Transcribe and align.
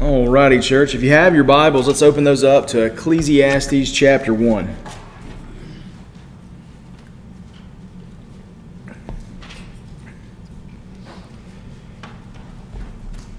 Alrighty, 0.00 0.62
church. 0.62 0.94
If 0.94 1.02
you 1.02 1.10
have 1.10 1.34
your 1.34 1.44
Bibles, 1.44 1.86
let's 1.86 2.00
open 2.00 2.24
those 2.24 2.42
up 2.42 2.66
to 2.68 2.84
Ecclesiastes 2.84 3.92
chapter 3.92 4.32
1. 4.32 4.76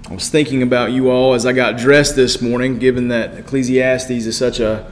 I 0.08 0.14
was 0.14 0.28
thinking 0.28 0.62
about 0.62 0.92
you 0.92 1.10
all 1.10 1.34
as 1.34 1.44
I 1.44 1.52
got 1.52 1.78
dressed 1.78 2.14
this 2.14 2.40
morning, 2.40 2.78
given 2.78 3.08
that 3.08 3.34
Ecclesiastes 3.34 4.10
is 4.12 4.36
such 4.36 4.60
a 4.60 4.88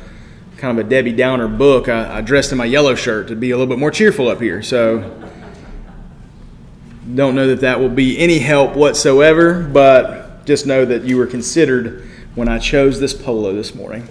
kind 0.57 0.77
of 0.77 0.85
a 0.85 0.89
Debbie 0.91 1.13
Downer 1.13 1.47
book. 1.47 1.89
I, 1.89 2.19
I 2.19 2.21
dressed 2.21 2.51
in 2.51 2.59
my 2.59 2.65
yellow 2.65 2.97
shirt 2.97 3.29
to 3.29 3.37
be 3.37 3.53
a 3.53 3.57
little 3.57 3.73
bit 3.73 3.79
more 3.79 3.93
cheerful 3.93 4.27
up 4.27 4.41
here. 4.41 4.61
So, 4.61 5.09
don't 7.15 7.37
know 7.37 7.47
that 7.47 7.61
that 7.61 7.79
will 7.79 7.91
be 7.91 8.19
any 8.19 8.41
help 8.41 8.75
whatsoever, 8.75 9.63
but 9.63 10.20
just 10.51 10.67
know 10.67 10.85
that 10.85 11.05
you 11.05 11.17
were 11.17 11.29
considered 11.29 12.11
when 12.35 12.49
I 12.49 12.59
chose 12.59 12.99
this 12.99 13.15
polo 13.15 13.53
this 13.53 13.73
morning. 13.73 14.09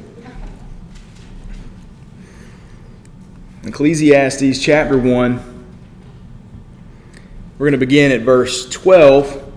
Ecclesiastes 3.66 4.58
chapter 4.64 4.98
1. 4.98 5.66
We're 7.58 7.66
going 7.66 7.74
to 7.74 7.78
begin 7.78 8.14
at 8.14 8.22
verse 8.22 8.70
12, 8.70 9.52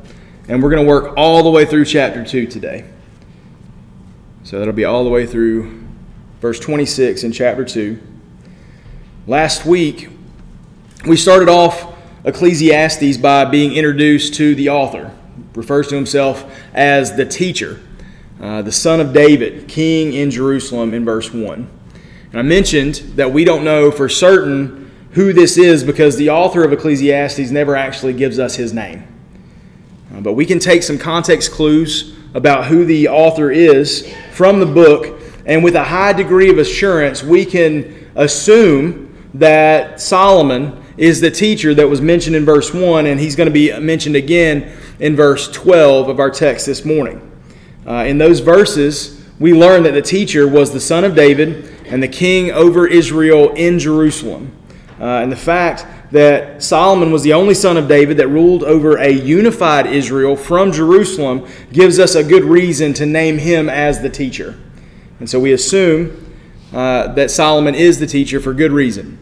and 0.48 0.60
we're 0.60 0.70
going 0.70 0.84
to 0.84 0.88
work 0.88 1.14
all 1.16 1.44
the 1.44 1.50
way 1.50 1.64
through 1.64 1.84
chapter 1.84 2.24
2 2.24 2.48
today. 2.48 2.84
So 4.42 4.58
that'll 4.58 4.74
be 4.74 4.84
all 4.84 5.04
the 5.04 5.10
way 5.10 5.24
through 5.24 5.84
verse 6.40 6.58
26 6.58 7.22
in 7.22 7.30
chapter 7.30 7.64
2. 7.64 8.02
Last 9.28 9.64
week, 9.64 10.08
we 11.06 11.16
started 11.16 11.48
off 11.48 11.94
Ecclesiastes 12.24 13.18
by 13.18 13.44
being 13.44 13.72
introduced 13.72 14.34
to 14.34 14.56
the 14.56 14.70
author 14.70 15.16
refers 15.54 15.88
to 15.88 15.94
himself 15.94 16.50
as 16.74 17.16
the 17.16 17.24
teacher, 17.24 17.80
uh, 18.40 18.62
the 18.62 18.72
son 18.72 19.00
of 19.00 19.12
David, 19.12 19.68
king 19.68 20.12
in 20.12 20.30
Jerusalem 20.30 20.94
in 20.94 21.04
verse 21.04 21.32
1. 21.32 21.68
And 22.30 22.38
I 22.38 22.42
mentioned 22.42 22.96
that 23.16 23.32
we 23.32 23.44
don't 23.44 23.64
know 23.64 23.90
for 23.90 24.08
certain 24.08 24.90
who 25.12 25.32
this 25.32 25.58
is 25.58 25.84
because 25.84 26.16
the 26.16 26.30
author 26.30 26.64
of 26.64 26.72
Ecclesiastes 26.72 27.50
never 27.50 27.76
actually 27.76 28.14
gives 28.14 28.38
us 28.38 28.56
his 28.56 28.72
name. 28.72 29.06
Uh, 30.14 30.20
but 30.20 30.32
we 30.32 30.46
can 30.46 30.58
take 30.58 30.82
some 30.82 30.98
context 30.98 31.52
clues 31.52 32.14
about 32.34 32.66
who 32.66 32.84
the 32.84 33.08
author 33.08 33.50
is 33.50 34.10
from 34.32 34.58
the 34.58 34.66
book, 34.66 35.20
and 35.44 35.62
with 35.62 35.74
a 35.74 35.84
high 35.84 36.12
degree 36.12 36.50
of 36.50 36.58
assurance, 36.58 37.22
we 37.22 37.44
can 37.44 38.10
assume 38.14 39.14
that 39.34 40.00
Solomon 40.00 40.81
is 40.96 41.20
the 41.20 41.30
teacher 41.30 41.74
that 41.74 41.88
was 41.88 42.00
mentioned 42.00 42.36
in 42.36 42.44
verse 42.44 42.72
1, 42.72 43.06
and 43.06 43.18
he's 43.18 43.36
going 43.36 43.46
to 43.46 43.52
be 43.52 43.78
mentioned 43.78 44.16
again 44.16 44.76
in 44.98 45.16
verse 45.16 45.50
12 45.50 46.08
of 46.08 46.20
our 46.20 46.30
text 46.30 46.66
this 46.66 46.84
morning. 46.84 47.30
Uh, 47.86 48.04
in 48.06 48.18
those 48.18 48.40
verses, 48.40 49.24
we 49.38 49.52
learn 49.52 49.82
that 49.82 49.92
the 49.92 50.02
teacher 50.02 50.46
was 50.46 50.72
the 50.72 50.80
son 50.80 51.04
of 51.04 51.14
David 51.14 51.68
and 51.86 52.02
the 52.02 52.08
king 52.08 52.50
over 52.52 52.86
Israel 52.86 53.52
in 53.54 53.78
Jerusalem. 53.78 54.56
Uh, 55.00 55.04
and 55.04 55.32
the 55.32 55.36
fact 55.36 55.86
that 56.12 56.62
Solomon 56.62 57.10
was 57.10 57.22
the 57.22 57.32
only 57.32 57.54
son 57.54 57.76
of 57.76 57.88
David 57.88 58.18
that 58.18 58.28
ruled 58.28 58.62
over 58.62 58.98
a 58.98 59.08
unified 59.08 59.86
Israel 59.86 60.36
from 60.36 60.70
Jerusalem 60.70 61.48
gives 61.72 61.98
us 61.98 62.14
a 62.14 62.22
good 62.22 62.44
reason 62.44 62.92
to 62.94 63.06
name 63.06 63.38
him 63.38 63.68
as 63.68 64.02
the 64.02 64.10
teacher. 64.10 64.60
And 65.18 65.28
so 65.28 65.40
we 65.40 65.52
assume 65.52 66.34
uh, 66.72 67.08
that 67.14 67.30
Solomon 67.30 67.74
is 67.74 67.98
the 67.98 68.06
teacher 68.06 68.40
for 68.40 68.52
good 68.52 68.72
reason. 68.72 69.18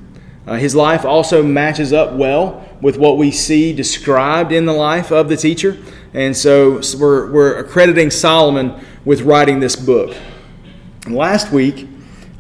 Uh, 0.47 0.57
his 0.57 0.75
life 0.75 1.05
also 1.05 1.43
matches 1.43 1.93
up 1.93 2.13
well 2.13 2.67
with 2.81 2.97
what 2.97 3.19
we 3.19 3.31
see 3.31 3.73
described 3.73 4.53
in 4.53 4.65
the 4.65 4.73
life 4.73 5.13
of 5.13 5.29
the 5.29 5.37
teacher. 5.37 5.77
And 6.15 6.37
so 6.37 6.81
we're, 6.99 7.31
we're 7.31 7.59
accrediting 7.59 8.11
Solomon 8.11 8.85
with 9.05 9.23
writing 9.23 9.61
this 9.61 9.77
book. 9.77 10.17
last 11.07 11.53
week, 11.53 11.89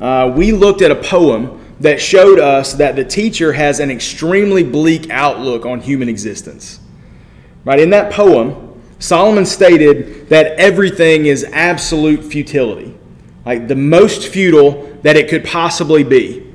uh, 0.00 0.32
we 0.34 0.52
looked 0.52 0.82
at 0.82 0.90
a 0.90 0.96
poem 0.96 1.58
that 1.80 2.00
showed 2.00 2.38
us 2.38 2.74
that 2.74 2.96
the 2.96 3.04
teacher 3.04 3.52
has 3.52 3.80
an 3.80 3.90
extremely 3.90 4.62
bleak 4.62 5.10
outlook 5.10 5.64
on 5.64 5.80
human 5.80 6.08
existence. 6.08 6.80
Right? 7.64 7.80
In 7.80 7.90
that 7.90 8.12
poem, 8.12 8.80
Solomon 8.98 9.46
stated 9.46 10.28
that 10.28 10.58
everything 10.58 11.26
is 11.26 11.44
absolute 11.52 12.22
futility, 12.22 12.96
like 13.46 13.68
the 13.68 13.76
most 13.76 14.28
futile 14.28 14.98
that 15.02 15.16
it 15.16 15.28
could 15.28 15.44
possibly 15.44 16.04
be. 16.04 16.49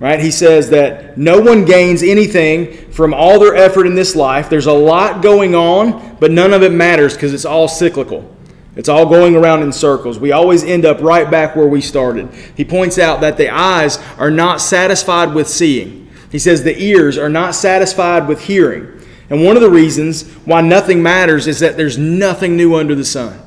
Right? 0.00 0.20
He 0.20 0.30
says 0.30 0.70
that 0.70 1.18
no 1.18 1.40
one 1.40 1.64
gains 1.64 2.04
anything 2.04 2.90
from 2.92 3.12
all 3.12 3.40
their 3.40 3.56
effort 3.56 3.84
in 3.84 3.96
this 3.96 4.14
life. 4.14 4.48
There's 4.48 4.66
a 4.66 4.72
lot 4.72 5.22
going 5.22 5.56
on, 5.56 6.16
but 6.20 6.30
none 6.30 6.52
of 6.52 6.62
it 6.62 6.70
matters 6.70 7.14
because 7.14 7.34
it's 7.34 7.44
all 7.44 7.66
cyclical. 7.66 8.32
It's 8.76 8.88
all 8.88 9.06
going 9.06 9.34
around 9.34 9.64
in 9.64 9.72
circles. 9.72 10.20
We 10.20 10.30
always 10.30 10.62
end 10.62 10.84
up 10.84 11.00
right 11.00 11.28
back 11.28 11.56
where 11.56 11.66
we 11.66 11.80
started. 11.80 12.32
He 12.56 12.64
points 12.64 12.96
out 12.96 13.20
that 13.22 13.36
the 13.36 13.50
eyes 13.50 13.98
are 14.18 14.30
not 14.30 14.60
satisfied 14.60 15.34
with 15.34 15.48
seeing. 15.48 16.08
He 16.30 16.38
says 16.38 16.62
the 16.62 16.80
ears 16.80 17.18
are 17.18 17.28
not 17.28 17.56
satisfied 17.56 18.28
with 18.28 18.42
hearing. 18.42 19.02
And 19.30 19.44
one 19.44 19.56
of 19.56 19.62
the 19.62 19.70
reasons 19.70 20.30
why 20.44 20.60
nothing 20.60 21.02
matters 21.02 21.48
is 21.48 21.58
that 21.58 21.76
there's 21.76 21.98
nothing 21.98 22.56
new 22.56 22.76
under 22.76 22.94
the 22.94 23.04
sun. 23.04 23.42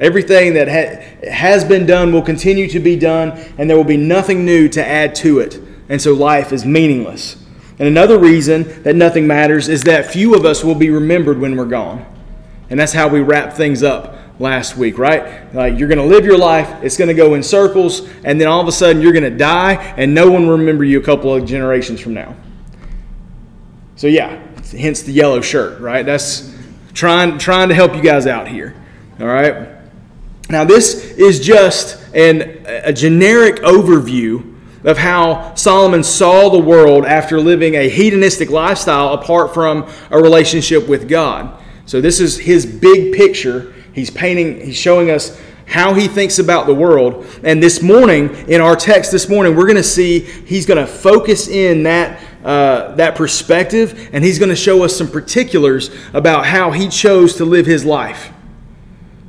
Everything 0.00 0.54
that 0.54 0.68
ha- 0.68 1.28
has 1.30 1.64
been 1.64 1.84
done 1.84 2.12
will 2.12 2.22
continue 2.22 2.66
to 2.68 2.80
be 2.80 2.96
done, 2.96 3.32
and 3.58 3.68
there 3.68 3.76
will 3.76 3.84
be 3.84 3.98
nothing 3.98 4.46
new 4.46 4.68
to 4.70 4.84
add 4.84 5.14
to 5.16 5.38
it 5.38 5.60
and 5.92 6.00
so 6.00 6.14
life 6.14 6.54
is 6.54 6.64
meaningless. 6.64 7.36
And 7.78 7.86
another 7.86 8.18
reason 8.18 8.82
that 8.82 8.96
nothing 8.96 9.26
matters 9.26 9.68
is 9.68 9.84
that 9.84 10.10
few 10.10 10.34
of 10.34 10.46
us 10.46 10.64
will 10.64 10.74
be 10.74 10.88
remembered 10.88 11.38
when 11.38 11.54
we're 11.54 11.66
gone. 11.66 12.06
And 12.70 12.80
that's 12.80 12.94
how 12.94 13.08
we 13.08 13.20
wrap 13.20 13.52
things 13.52 13.82
up 13.82 14.16
last 14.38 14.74
week, 14.74 14.96
right? 14.96 15.54
Like 15.54 15.78
you're 15.78 15.88
going 15.88 15.98
to 15.98 16.04
live 16.04 16.24
your 16.24 16.38
life, 16.38 16.82
it's 16.82 16.96
going 16.96 17.08
to 17.08 17.14
go 17.14 17.34
in 17.34 17.42
circles, 17.42 18.08
and 18.24 18.40
then 18.40 18.48
all 18.48 18.58
of 18.58 18.68
a 18.68 18.72
sudden 18.72 19.02
you're 19.02 19.12
going 19.12 19.30
to 19.30 19.36
die, 19.36 19.74
and 19.98 20.14
no 20.14 20.30
one 20.30 20.46
will 20.46 20.56
remember 20.56 20.82
you 20.82 20.98
a 20.98 21.02
couple 21.02 21.34
of 21.34 21.44
generations 21.44 22.00
from 22.00 22.14
now. 22.14 22.34
So, 23.96 24.06
yeah, 24.06 24.40
hence 24.74 25.02
the 25.02 25.12
yellow 25.12 25.42
shirt, 25.42 25.78
right? 25.78 26.06
That's 26.06 26.56
trying, 26.94 27.36
trying 27.36 27.68
to 27.68 27.74
help 27.74 27.94
you 27.94 28.02
guys 28.02 28.26
out 28.26 28.48
here, 28.48 28.74
all 29.20 29.26
right? 29.26 29.68
Now, 30.48 30.64
this 30.64 31.04
is 31.18 31.38
just 31.38 32.02
an, 32.14 32.64
a 32.66 32.94
generic 32.94 33.56
overview 33.56 34.51
of 34.84 34.98
how 34.98 35.54
Solomon 35.54 36.02
saw 36.02 36.48
the 36.48 36.58
world 36.58 37.04
after 37.06 37.40
living 37.40 37.74
a 37.74 37.88
hedonistic 37.88 38.50
lifestyle 38.50 39.14
apart 39.14 39.54
from 39.54 39.88
a 40.10 40.20
relationship 40.20 40.88
with 40.88 41.08
God. 41.08 41.58
So 41.86 42.00
this 42.00 42.20
is 42.20 42.38
his 42.38 42.66
big 42.66 43.12
picture. 43.12 43.74
He's 43.92 44.10
painting, 44.10 44.60
he's 44.60 44.76
showing 44.76 45.10
us 45.10 45.40
how 45.66 45.94
he 45.94 46.08
thinks 46.08 46.38
about 46.38 46.66
the 46.66 46.74
world. 46.74 47.26
And 47.42 47.62
this 47.62 47.82
morning, 47.82 48.34
in 48.48 48.60
our 48.60 48.76
text 48.76 49.10
this 49.10 49.28
morning, 49.28 49.56
we're 49.56 49.66
going 49.66 49.76
to 49.76 49.82
see 49.82 50.20
he's 50.20 50.66
going 50.66 50.84
to 50.84 50.86
focus 50.86 51.48
in 51.48 51.84
that, 51.84 52.22
uh, 52.44 52.94
that 52.96 53.14
perspective 53.14 54.10
and 54.12 54.24
he's 54.24 54.38
going 54.38 54.50
to 54.50 54.56
show 54.56 54.82
us 54.84 54.96
some 54.96 55.08
particulars 55.08 55.90
about 56.12 56.46
how 56.46 56.72
he 56.72 56.88
chose 56.88 57.36
to 57.36 57.44
live 57.44 57.66
his 57.66 57.84
life. 57.84 58.32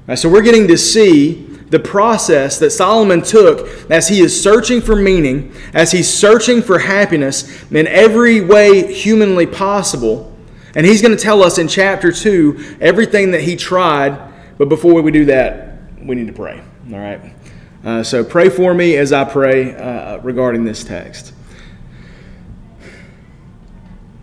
Right, 0.05 0.19
so 0.19 0.27
we're 0.29 0.41
getting 0.41 0.67
to 0.67 0.77
see 0.77 1.52
the 1.73 1.79
process 1.79 2.59
that 2.59 2.69
Solomon 2.69 3.23
took 3.23 3.67
as 3.89 4.07
he 4.07 4.21
is 4.21 4.39
searching 4.39 4.79
for 4.79 4.95
meaning, 4.95 5.51
as 5.73 5.91
he's 5.91 6.07
searching 6.07 6.61
for 6.61 6.77
happiness 6.77 7.63
in 7.71 7.87
every 7.87 8.41
way 8.41 8.93
humanly 8.93 9.47
possible. 9.47 10.31
And 10.75 10.85
he's 10.85 11.01
going 11.01 11.17
to 11.17 11.21
tell 11.21 11.41
us 11.41 11.57
in 11.57 11.67
chapter 11.67 12.11
2 12.11 12.77
everything 12.79 13.31
that 13.31 13.41
he 13.41 13.55
tried. 13.55 14.19
But 14.59 14.69
before 14.69 15.01
we 15.01 15.11
do 15.11 15.25
that, 15.25 15.79
we 15.99 16.13
need 16.13 16.27
to 16.27 16.33
pray. 16.33 16.61
All 16.91 16.99
right? 16.99 17.33
Uh, 17.83 18.03
so 18.03 18.23
pray 18.23 18.49
for 18.49 18.75
me 18.75 18.95
as 18.95 19.11
I 19.11 19.23
pray 19.23 19.73
uh, 19.73 20.19
regarding 20.19 20.65
this 20.65 20.83
text. 20.83 21.33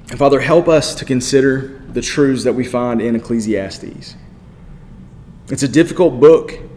Father, 0.06 0.38
help 0.38 0.68
us 0.68 0.94
to 0.94 1.04
consider 1.04 1.82
the 1.88 2.00
truths 2.00 2.44
that 2.44 2.52
we 2.52 2.64
find 2.64 3.02
in 3.02 3.16
Ecclesiastes. 3.16 4.14
It's 5.48 5.64
a 5.64 5.68
difficult 5.68 6.20
book 6.20 6.69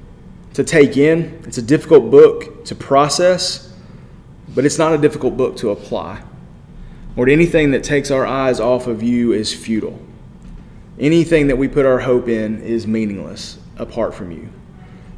to 0.53 0.63
take 0.63 0.97
in, 0.97 1.41
it's 1.45 1.57
a 1.57 1.61
difficult 1.61 2.11
book 2.11 2.65
to 2.65 2.75
process, 2.75 3.73
but 4.53 4.65
it's 4.65 4.77
not 4.77 4.93
a 4.93 4.97
difficult 4.97 5.35
book 5.35 5.57
to 5.57 5.71
apply. 5.71 6.21
Lord, 7.15 7.29
anything 7.29 7.71
that 7.71 7.83
takes 7.83 8.11
our 8.11 8.25
eyes 8.25 8.59
off 8.59 8.87
of 8.87 9.03
you 9.03 9.33
is 9.33 9.53
futile. 9.53 9.99
Anything 10.99 11.47
that 11.47 11.57
we 11.57 11.67
put 11.67 11.85
our 11.85 11.99
hope 11.99 12.27
in 12.27 12.61
is 12.61 12.85
meaningless 12.85 13.57
apart 13.77 14.13
from 14.13 14.31
you. 14.31 14.49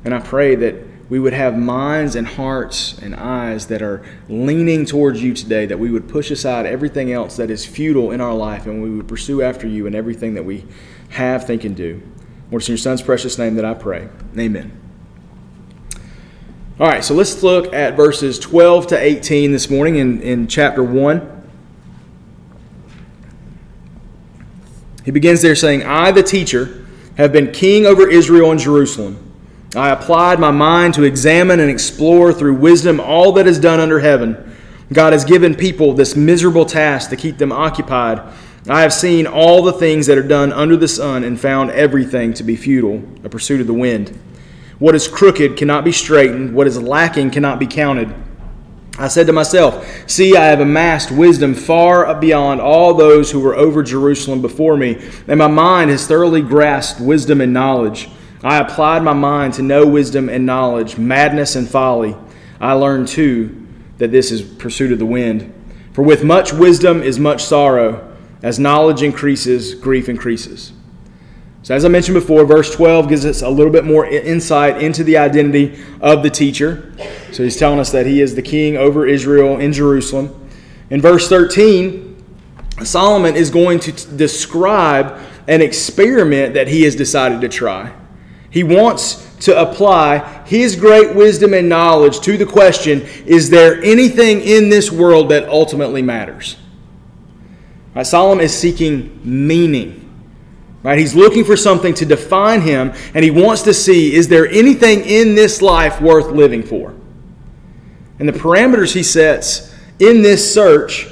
And 0.03 0.13
I 0.13 0.19
pray 0.19 0.55
that 0.55 0.75
we 1.09 1.19
would 1.19 1.33
have 1.33 1.57
minds 1.57 2.15
and 2.15 2.25
hearts 2.25 2.97
and 2.99 3.15
eyes 3.15 3.67
that 3.67 3.81
are 3.81 4.03
leaning 4.27 4.85
towards 4.85 5.21
you 5.21 5.33
today, 5.33 5.65
that 5.65 5.77
we 5.77 5.91
would 5.91 6.07
push 6.07 6.31
aside 6.31 6.65
everything 6.65 7.11
else 7.11 7.37
that 7.37 7.51
is 7.51 7.65
futile 7.65 8.11
in 8.11 8.21
our 8.21 8.33
life 8.33 8.65
and 8.65 8.81
we 8.81 8.89
would 8.89 9.07
pursue 9.07 9.41
after 9.41 9.67
you 9.67 9.85
in 9.85 9.93
everything 9.93 10.33
that 10.33 10.43
we 10.43 10.65
have, 11.09 11.45
think, 11.45 11.63
and 11.63 11.75
do. 11.75 12.01
Lord, 12.49 12.61
it's 12.61 12.69
in 12.69 12.73
your 12.73 12.77
Son's 12.77 13.01
precious 13.01 13.37
name 13.37 13.55
that 13.55 13.65
I 13.65 13.73
pray. 13.73 14.09
Amen. 14.37 14.84
All 16.77 16.87
right, 16.87 17.01
so 17.01 17.13
let's 17.13 17.41
look 17.41 17.73
at 17.73 17.95
verses 17.95 18.37
12 18.37 18.87
to 18.87 18.99
18 18.99 19.53
this 19.53 19.69
morning 19.69 19.95
in, 19.95 20.21
in 20.21 20.45
chapter 20.45 20.83
1. 20.83 21.43
He 25.05 25.11
begins 25.11 25.41
there 25.41 25.55
saying, 25.55 25.83
I, 25.83 26.11
the 26.11 26.21
teacher, 26.21 26.85
have 27.15 27.31
been 27.31 27.53
king 27.53 27.85
over 27.85 28.09
Israel 28.09 28.51
and 28.51 28.59
Jerusalem. 28.59 29.17
I 29.73 29.91
applied 29.91 30.37
my 30.37 30.51
mind 30.51 30.95
to 30.95 31.03
examine 31.03 31.61
and 31.61 31.71
explore 31.71 32.33
through 32.33 32.55
wisdom 32.55 32.99
all 32.99 33.31
that 33.33 33.47
is 33.47 33.57
done 33.57 33.79
under 33.79 33.99
heaven. 33.99 34.53
God 34.91 35.13
has 35.13 35.23
given 35.23 35.55
people 35.55 35.93
this 35.93 36.17
miserable 36.17 36.65
task 36.65 37.09
to 37.11 37.15
keep 37.15 37.37
them 37.37 37.53
occupied. 37.53 38.21
I 38.67 38.81
have 38.81 38.91
seen 38.91 39.27
all 39.27 39.61
the 39.61 39.71
things 39.71 40.07
that 40.07 40.17
are 40.17 40.27
done 40.27 40.51
under 40.51 40.75
the 40.75 40.89
sun 40.89 41.23
and 41.23 41.39
found 41.39 41.71
everything 41.71 42.33
to 42.33 42.43
be 42.43 42.57
futile, 42.57 43.01
a 43.23 43.29
pursuit 43.29 43.61
of 43.61 43.67
the 43.67 43.73
wind. 43.73 44.19
What 44.79 44.95
is 44.95 45.07
crooked 45.07 45.57
cannot 45.57 45.85
be 45.85 45.91
straightened, 45.91 46.53
what 46.53 46.67
is 46.67 46.81
lacking 46.81 47.31
cannot 47.31 47.59
be 47.59 47.67
counted. 47.67 48.13
I 48.97 49.09
said 49.09 49.27
to 49.27 49.33
myself, 49.33 49.85
See, 50.09 50.37
I 50.37 50.45
have 50.45 50.61
amassed 50.61 51.11
wisdom 51.11 51.53
far 51.53 52.13
beyond 52.15 52.61
all 52.61 52.93
those 52.93 53.31
who 53.31 53.39
were 53.41 53.55
over 53.55 53.83
Jerusalem 53.83 54.41
before 54.41 54.77
me, 54.77 55.01
and 55.27 55.37
my 55.37 55.47
mind 55.47 55.91
has 55.91 56.07
thoroughly 56.07 56.41
grasped 56.41 57.01
wisdom 57.01 57.41
and 57.41 57.53
knowledge. 57.53 58.09
I 58.43 58.57
applied 58.57 59.03
my 59.03 59.13
mind 59.13 59.53
to 59.55 59.61
know 59.61 59.85
wisdom 59.85 60.29
and 60.29 60.45
knowledge, 60.45 60.97
madness 60.97 61.55
and 61.55 61.67
folly. 61.67 62.15
I 62.59 62.73
learned 62.73 63.07
too 63.07 63.67
that 63.97 64.11
this 64.11 64.31
is 64.31 64.41
pursuit 64.41 64.91
of 64.91 64.99
the 64.99 65.05
wind. 65.05 65.53
For 65.93 66.01
with 66.01 66.23
much 66.23 66.53
wisdom 66.53 67.01
is 67.01 67.19
much 67.19 67.43
sorrow. 67.43 68.15
As 68.43 68.59
knowledge 68.59 69.01
increases, 69.01 69.75
grief 69.75 70.07
increases. 70.07 70.73
So, 71.65 71.73
as 71.73 71.83
I 71.83 71.87
mentioned 71.87 72.13
before, 72.13 72.45
verse 72.45 72.75
12 72.75 73.09
gives 73.09 73.25
us 73.25 73.41
a 73.41 73.49
little 73.49 73.71
bit 73.71 73.85
more 73.85 74.05
insight 74.05 74.83
into 74.83 75.03
the 75.03 75.17
identity 75.17 75.83
of 75.99 76.21
the 76.21 76.29
teacher. 76.29 76.93
So, 77.31 77.41
he's 77.41 77.57
telling 77.57 77.79
us 77.79 77.91
that 77.91 78.05
he 78.05 78.21
is 78.21 78.35
the 78.35 78.43
king 78.43 78.77
over 78.77 79.07
Israel 79.07 79.57
in 79.57 79.73
Jerusalem. 79.73 80.47
In 80.91 81.01
verse 81.01 81.27
13, 81.27 82.23
Solomon 82.83 83.35
is 83.35 83.49
going 83.49 83.79
to 83.79 83.91
t- 83.91 84.15
describe 84.15 85.19
an 85.47 85.63
experiment 85.63 86.53
that 86.53 86.67
he 86.67 86.83
has 86.83 86.95
decided 86.95 87.41
to 87.41 87.49
try. 87.49 87.91
He 88.51 88.61
wants 88.61 89.27
to 89.37 89.59
apply 89.59 90.19
his 90.45 90.75
great 90.75 91.15
wisdom 91.15 91.55
and 91.55 91.67
knowledge 91.67 92.19
to 92.19 92.37
the 92.37 92.45
question 92.45 93.01
is 93.25 93.49
there 93.49 93.83
anything 93.83 94.41
in 94.41 94.69
this 94.69 94.91
world 94.91 95.29
that 95.29 95.49
ultimately 95.49 96.03
matters? 96.03 96.57
Right, 97.95 98.05
Solomon 98.05 98.45
is 98.45 98.55
seeking 98.55 99.19
meaning. 99.23 100.04
Right? 100.85 100.99
He's 100.99 101.15
looking 101.15 101.43
for 101.43 101.57
something 101.57 101.95
to 101.95 102.05
define 102.05 102.61
him, 102.61 102.93
and 103.15 103.25
he 103.25 103.31
wants 103.31 103.63
to 103.63 103.73
see 103.73 104.13
is 104.13 104.27
there 104.27 104.47
anything 104.47 105.01
in 105.01 105.33
this 105.33 105.59
life 105.59 105.99
worth 105.99 106.27
living 106.27 106.61
for? 106.61 106.93
And 108.19 108.29
the 108.29 108.33
parameters 108.33 108.93
he 108.93 109.01
sets 109.01 109.73
in 109.97 110.21
this 110.21 110.53
search, 110.53 111.07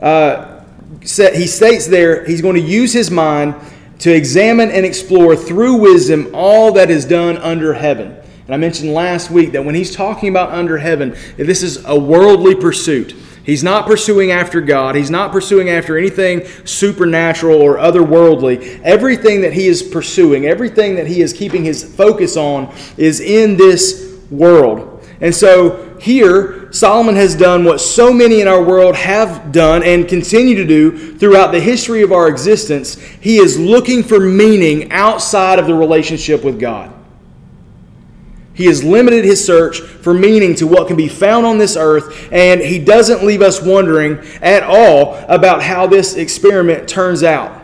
uh, 0.00 0.62
set, 1.04 1.36
he 1.36 1.46
states 1.46 1.86
there 1.86 2.24
he's 2.24 2.40
going 2.40 2.56
to 2.56 2.62
use 2.62 2.94
his 2.94 3.10
mind 3.10 3.54
to 3.98 4.10
examine 4.10 4.70
and 4.70 4.86
explore 4.86 5.36
through 5.36 5.74
wisdom 5.74 6.30
all 6.32 6.72
that 6.72 6.88
is 6.88 7.04
done 7.04 7.36
under 7.36 7.74
heaven. 7.74 8.16
And 8.46 8.54
I 8.54 8.56
mentioned 8.56 8.94
last 8.94 9.30
week 9.30 9.52
that 9.52 9.62
when 9.62 9.74
he's 9.74 9.94
talking 9.94 10.30
about 10.30 10.48
under 10.48 10.78
heaven, 10.78 11.14
this 11.36 11.62
is 11.62 11.84
a 11.84 11.94
worldly 11.94 12.54
pursuit. 12.54 13.14
He's 13.44 13.62
not 13.62 13.86
pursuing 13.86 14.30
after 14.30 14.60
God. 14.60 14.94
He's 14.94 15.10
not 15.10 15.32
pursuing 15.32 15.70
after 15.70 15.96
anything 15.96 16.46
supernatural 16.64 17.60
or 17.60 17.76
otherworldly. 17.76 18.80
Everything 18.82 19.40
that 19.40 19.52
he 19.52 19.66
is 19.66 19.82
pursuing, 19.82 20.46
everything 20.46 20.94
that 20.96 21.06
he 21.06 21.22
is 21.22 21.32
keeping 21.32 21.64
his 21.64 21.82
focus 21.96 22.36
on, 22.36 22.72
is 22.96 23.20
in 23.20 23.56
this 23.56 24.18
world. 24.30 25.04
And 25.20 25.34
so 25.34 25.98
here, 26.00 26.72
Solomon 26.72 27.14
has 27.16 27.34
done 27.34 27.64
what 27.64 27.80
so 27.80 28.12
many 28.12 28.40
in 28.40 28.48
our 28.48 28.62
world 28.62 28.96
have 28.96 29.52
done 29.52 29.82
and 29.82 30.08
continue 30.08 30.54
to 30.54 30.64
do 30.64 31.16
throughout 31.16 31.52
the 31.52 31.60
history 31.60 32.02
of 32.02 32.12
our 32.12 32.28
existence. 32.28 32.94
He 32.94 33.36
is 33.36 33.58
looking 33.58 34.02
for 34.02 34.20
meaning 34.20 34.92
outside 34.92 35.58
of 35.58 35.66
the 35.66 35.74
relationship 35.74 36.42
with 36.42 36.58
God. 36.58 36.92
He 38.60 38.66
has 38.66 38.84
limited 38.84 39.24
his 39.24 39.42
search 39.42 39.80
for 39.80 40.12
meaning 40.12 40.54
to 40.56 40.66
what 40.66 40.86
can 40.86 40.94
be 40.94 41.08
found 41.08 41.46
on 41.46 41.56
this 41.56 41.78
earth, 41.78 42.28
and 42.30 42.60
he 42.60 42.78
doesn't 42.78 43.24
leave 43.24 43.40
us 43.40 43.62
wondering 43.62 44.18
at 44.42 44.62
all 44.62 45.14
about 45.28 45.62
how 45.62 45.86
this 45.86 46.14
experiment 46.14 46.86
turns 46.86 47.22
out. 47.22 47.58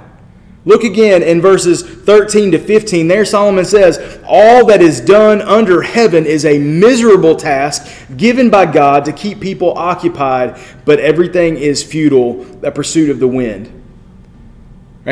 Look 0.64 0.84
again 0.84 1.22
in 1.22 1.42
verses 1.42 1.82
13 1.82 2.52
to 2.52 2.58
15. 2.58 3.08
There, 3.08 3.26
Solomon 3.26 3.66
says, 3.66 4.18
All 4.26 4.64
that 4.68 4.80
is 4.80 5.02
done 5.02 5.42
under 5.42 5.82
heaven 5.82 6.24
is 6.24 6.46
a 6.46 6.58
miserable 6.58 7.36
task 7.36 7.86
given 8.16 8.48
by 8.48 8.64
God 8.64 9.04
to 9.04 9.12
keep 9.12 9.38
people 9.38 9.76
occupied, 9.76 10.58
but 10.86 10.98
everything 10.98 11.58
is 11.58 11.82
futile, 11.82 12.46
a 12.64 12.70
pursuit 12.70 13.10
of 13.10 13.20
the 13.20 13.28
wind. 13.28 13.70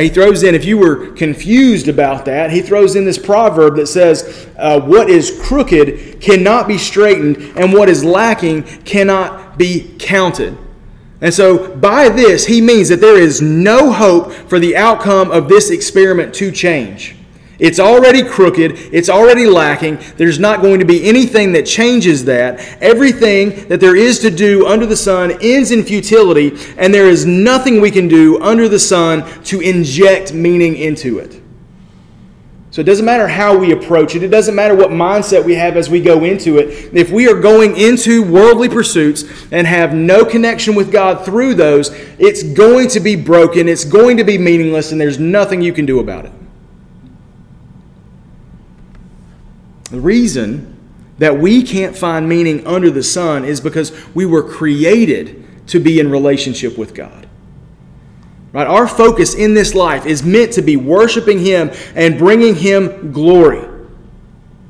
He 0.03 0.09
throws 0.09 0.43
in, 0.43 0.57
if 0.57 0.65
you 0.65 0.77
were 0.77 1.13
confused 1.13 1.87
about 1.87 2.25
that, 2.25 2.51
he 2.51 2.63
throws 2.63 2.97
in 2.97 3.05
this 3.05 3.19
proverb 3.19 3.77
that 3.77 3.87
says, 3.87 4.49
uh, 4.59 4.81
What 4.81 5.09
is 5.09 5.41
crooked 5.43 6.21
cannot 6.21 6.67
be 6.67 6.79
straightened, 6.79 7.37
and 7.57 7.73
what 7.73 7.89
is 7.89 8.05
lacking 8.05 8.65
cannot 8.85 9.57
be 9.57 9.95
counted. 9.99 10.59
And 11.21 11.33
so, 11.33 11.75
by 11.77 12.09
this, 12.09 12.47
he 12.47 12.61
means 12.61 12.89
that 12.89 13.01
there 13.01 13.17
is 13.17 13.41
no 13.41 13.93
hope 13.93 14.33
for 14.33 14.59
the 14.59 14.77
outcome 14.77 15.31
of 15.31 15.49
this 15.49 15.71
experiment 15.71 16.35
to 16.35 16.51
change. 16.51 17.17
It's 17.59 17.79
already 17.79 18.25
crooked. 18.25 18.73
It's 18.93 19.09
already 19.09 19.47
lacking. 19.47 19.99
There's 20.17 20.39
not 20.39 20.61
going 20.61 20.81
to 20.81 20.85
be 20.85 21.09
anything 21.09 21.53
that 21.53 21.67
changes 21.67 22.25
that. 22.25 22.59
Everything 22.81 23.69
that 23.69 23.81
there 23.81 23.97
is 23.97 24.19
to 24.21 24.31
do 24.31 24.67
under 24.67 24.87
the 24.87 24.97
sun 24.97 25.33
ends 25.41 25.71
in 25.71 25.85
futility, 25.85 26.57
and 26.77 26.93
there 26.93 27.09
is 27.09 27.25
nothing 27.25 27.81
we 27.81 27.91
can 27.91 28.09
do 28.09 28.41
under 28.43 28.69
the 28.69 28.79
sun 28.79 29.25
to 29.45 29.61
inject 29.61 30.33
meaning 30.33 30.77
into 30.77 31.19
it. 31.19 31.41
So 32.73 32.81
it 32.81 32.87
doesn't 32.87 33.07
matter 33.07 33.29
how 33.29 33.57
we 33.57 33.71
approach 33.71 34.17
it, 34.17 34.25
it 34.25 34.31
doesn't 34.31 34.57
matter 34.57 34.75
what 34.75 34.91
mindset 34.91 35.45
we 35.45 35.55
have 35.55 35.77
as 35.77 35.89
we 35.89 36.01
go 36.01 36.25
into 36.25 36.59
it. 36.59 36.93
If 36.93 37.13
we 37.13 37.29
are 37.29 37.41
going 37.41 37.77
into 37.77 38.25
worldly 38.25 38.69
pursuits 38.69 39.23
and 39.53 39.65
have 39.65 39.95
no 39.95 40.25
connection 40.25 40.75
with 40.75 40.91
God 40.91 41.25
through 41.25 41.55
those, 41.55 41.91
it's 42.19 42.43
going 42.43 42.89
to 42.89 42.99
be 42.99 43.15
broken, 43.15 43.69
it's 43.69 43.85
going 43.85 44.17
to 44.17 44.25
be 44.25 44.39
meaningless, 44.39 44.91
and 44.91 45.01
there's 45.01 45.21
nothing 45.21 45.63
you 45.63 45.73
can 45.73 45.87
do 45.87 46.01
about 46.01 46.25
it. 46.25 46.33
The 49.95 50.01
reason 50.01 50.77
that 51.19 51.39
we 51.39 51.63
can't 51.63 51.97
find 51.97 52.29
meaning 52.29 52.67
under 52.67 52.91
the 52.91 53.05
sun 53.05 53.45
is 53.45 53.61
because 53.61 53.93
we 54.13 54.27
were 54.27 54.43
created 54.43 55.47
to 55.69 55.79
be 55.79 56.01
in 56.01 56.11
relationship 56.11 56.77
with 56.77 56.95
God. 56.95 57.29
Right? 58.53 58.67
Our 58.67 58.89
focus 58.89 59.37
in 59.37 59.55
this 59.55 59.73
life 59.73 60.05
is 60.05 60.25
meant 60.25 60.53
to 60.55 60.63
be 60.63 60.75
worshiping 60.75 61.39
Him 61.39 61.71
and 61.95 62.19
bringing 62.19 62.57
Him 62.57 63.13
glory. 63.13 63.69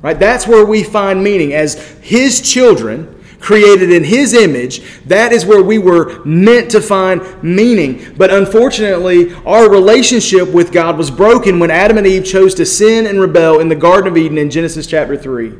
Right? 0.03 0.19
That's 0.19 0.47
where 0.47 0.67
we 0.67 0.85
find 0.85 1.25
meaning 1.25 1.54
as 1.54 1.75
His 2.02 2.43
children 2.43 3.24
created 3.45 3.93
in 3.93 4.03
His 4.03 4.33
image, 4.33 4.81
that 5.05 5.31
is 5.31 5.45
where 5.45 5.63
we 5.63 5.77
were 5.77 6.25
meant 6.25 6.71
to 6.71 6.81
find 6.81 7.21
meaning. 7.43 8.15
But 8.17 8.33
unfortunately, 8.33 9.35
our 9.45 9.69
relationship 9.69 10.49
with 10.49 10.73
God 10.73 10.97
was 10.97 11.11
broken 11.11 11.59
when 11.59 11.71
Adam 11.71 11.99
and 11.99 12.07
Eve 12.07 12.25
chose 12.25 12.55
to 12.55 12.65
sin 12.65 13.07
and 13.07 13.21
rebel 13.21 13.61
in 13.61 13.69
the 13.69 13.75
Garden 13.75 14.11
of 14.11 14.17
Eden 14.17 14.39
in 14.39 14.49
Genesis 14.49 14.87
chapter 14.87 15.15
3. 15.15 15.53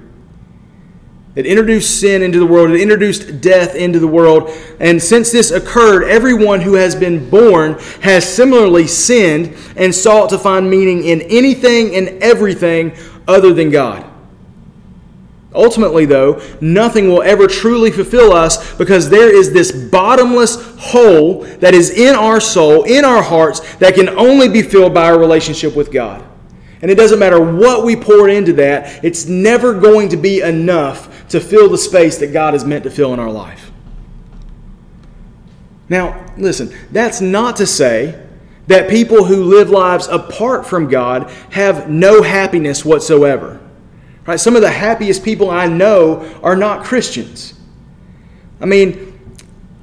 It 1.35 1.45
introduced 1.45 2.01
sin 2.01 2.23
into 2.23 2.39
the 2.39 2.47
world. 2.47 2.71
It 2.71 2.81
introduced 2.81 3.43
death 3.43 3.75
into 3.75 3.99
the 3.99 4.09
world. 4.09 4.51
And 4.81 5.03
since 5.03 5.31
this 5.31 5.51
occurred, 5.51 6.05
everyone 6.05 6.63
who 6.63 6.75
has 6.75 6.95
been 6.95 7.29
born 7.29 7.75
has 8.01 8.27
similarly 8.27 8.87
sinned 8.87 9.55
and 9.77 9.95
sought 9.95 10.31
to 10.31 10.39
find 10.39 10.71
meaning 10.71 11.05
in 11.05 11.21
anything 11.23 11.97
and 11.97 12.23
everything 12.23 12.97
other 13.29 13.53
than 13.53 13.69
God. 13.69 14.14
Ultimately, 15.55 16.05
though, 16.05 16.43
nothing 16.61 17.09
will 17.09 17.23
ever 17.23 17.47
truly 17.47 17.93
fulfill 17.93 18.33
us 18.33 18.77
because 18.77 19.09
there 19.09 19.33
is 19.33 19.53
this 19.53 19.71
bottomless 19.71 20.77
hole 20.79 21.45
that 21.61 21.75
is 21.75 21.91
in 21.91 22.17
our 22.17 22.41
soul, 22.41 22.83
in 22.85 23.05
our 23.05 23.23
hearts, 23.23 23.61
that 23.77 23.95
can 23.95 24.09
only 24.09 24.49
be 24.49 24.63
filled 24.63 24.93
by 24.93 25.11
our 25.11 25.19
relationship 25.19 25.77
with 25.77 25.93
God. 25.93 26.25
And 26.83 26.91
it 26.91 26.97
doesn't 26.97 27.21
matter 27.21 27.41
what 27.41 27.85
we 27.85 27.95
pour 27.95 28.29
into 28.29 28.53
that, 28.55 29.05
it's 29.05 29.27
never 29.27 29.79
going 29.79 30.09
to 30.09 30.17
be 30.17 30.41
enough 30.41 31.29
to 31.29 31.41
fill 31.41 31.69
the 31.69 31.79
space 31.79 32.19
that 32.19 32.33
God 32.33 32.55
is 32.55 32.65
meant 32.65 32.85
to 32.85 32.91
fill 32.91 33.15
in 33.15 33.21
our 33.21 33.31
life. 33.31 33.71
Now, 35.89 36.27
listen, 36.37 36.75
that's 36.91 37.21
not 37.21 37.57
to 37.57 37.67
say 37.67 38.21
that 38.67 38.91
people 38.91 39.25
who 39.25 39.45
live 39.45 39.71
lives 39.71 40.09
apart 40.09 40.67
from 40.67 40.89
God 40.89 41.31
have 41.51 41.89
no 41.89 42.23
happiness 42.23 42.85
whatsoever. 42.85 43.61
Right? 44.27 44.41
Some 44.41 44.57
of 44.57 44.63
the 44.63 44.71
happiest 44.71 45.23
people 45.23 45.51
I 45.51 45.67
know 45.67 46.41
are 46.43 46.57
not 46.57 46.85
Christians. 46.85 47.55
I 48.61 48.67
mean, 48.67 49.19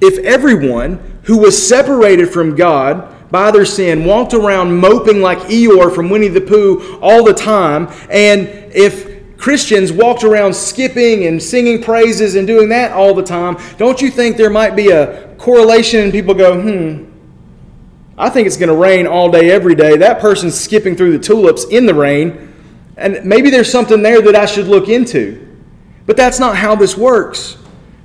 if 0.00 0.18
everyone 0.24 1.20
who 1.24 1.38
was 1.38 1.68
separated 1.68 2.28
from 2.28 2.56
God 2.56 3.08
by 3.30 3.50
their 3.50 3.64
sin 3.64 4.04
walked 4.04 4.34
around 4.34 4.76
moping 4.76 5.20
like 5.20 5.38
Eeyore 5.38 5.94
from 5.94 6.10
Winnie 6.10 6.28
the 6.28 6.40
Pooh 6.40 6.98
all 7.00 7.24
the 7.24 7.32
time, 7.32 7.88
and 8.10 8.48
if 8.74 9.38
Christians 9.38 9.92
walked 9.92 10.24
around 10.24 10.54
skipping 10.54 11.26
and 11.26 11.40
singing 11.40 11.82
praises 11.82 12.34
and 12.34 12.46
doing 12.46 12.68
that 12.70 12.92
all 12.92 13.14
the 13.14 13.22
time, 13.22 13.56
don't 13.78 14.00
you 14.02 14.10
think 14.10 14.36
there 14.36 14.50
might 14.50 14.74
be 14.74 14.90
a 14.90 15.34
correlation 15.36 16.00
and 16.00 16.12
people 16.12 16.34
go, 16.34 16.60
hmm, 16.60 17.10
I 18.18 18.28
think 18.28 18.46
it's 18.46 18.56
going 18.56 18.68
to 18.68 18.76
rain 18.76 19.06
all 19.06 19.30
day, 19.30 19.50
every 19.50 19.74
day. 19.74 19.96
That 19.96 20.20
person's 20.20 20.58
skipping 20.58 20.96
through 20.96 21.16
the 21.16 21.24
tulips 21.24 21.64
in 21.64 21.86
the 21.86 21.94
rain 21.94 22.51
And 22.96 23.24
maybe 23.24 23.50
there's 23.50 23.70
something 23.70 24.02
there 24.02 24.20
that 24.22 24.36
I 24.36 24.46
should 24.46 24.66
look 24.66 24.88
into. 24.88 25.48
But 26.06 26.16
that's 26.16 26.38
not 26.38 26.56
how 26.56 26.74
this 26.74 26.96
works. 26.96 27.58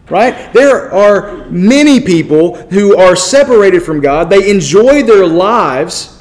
Right? 0.09 0.53
There 0.53 0.93
are 0.93 1.45
many 1.49 1.99
people 1.99 2.55
who 2.55 2.95
are 2.97 3.15
separated 3.15 3.81
from 3.81 3.99
God. 3.99 4.29
They 4.29 4.49
enjoy 4.49 5.03
their 5.03 5.25
lives 5.25 6.17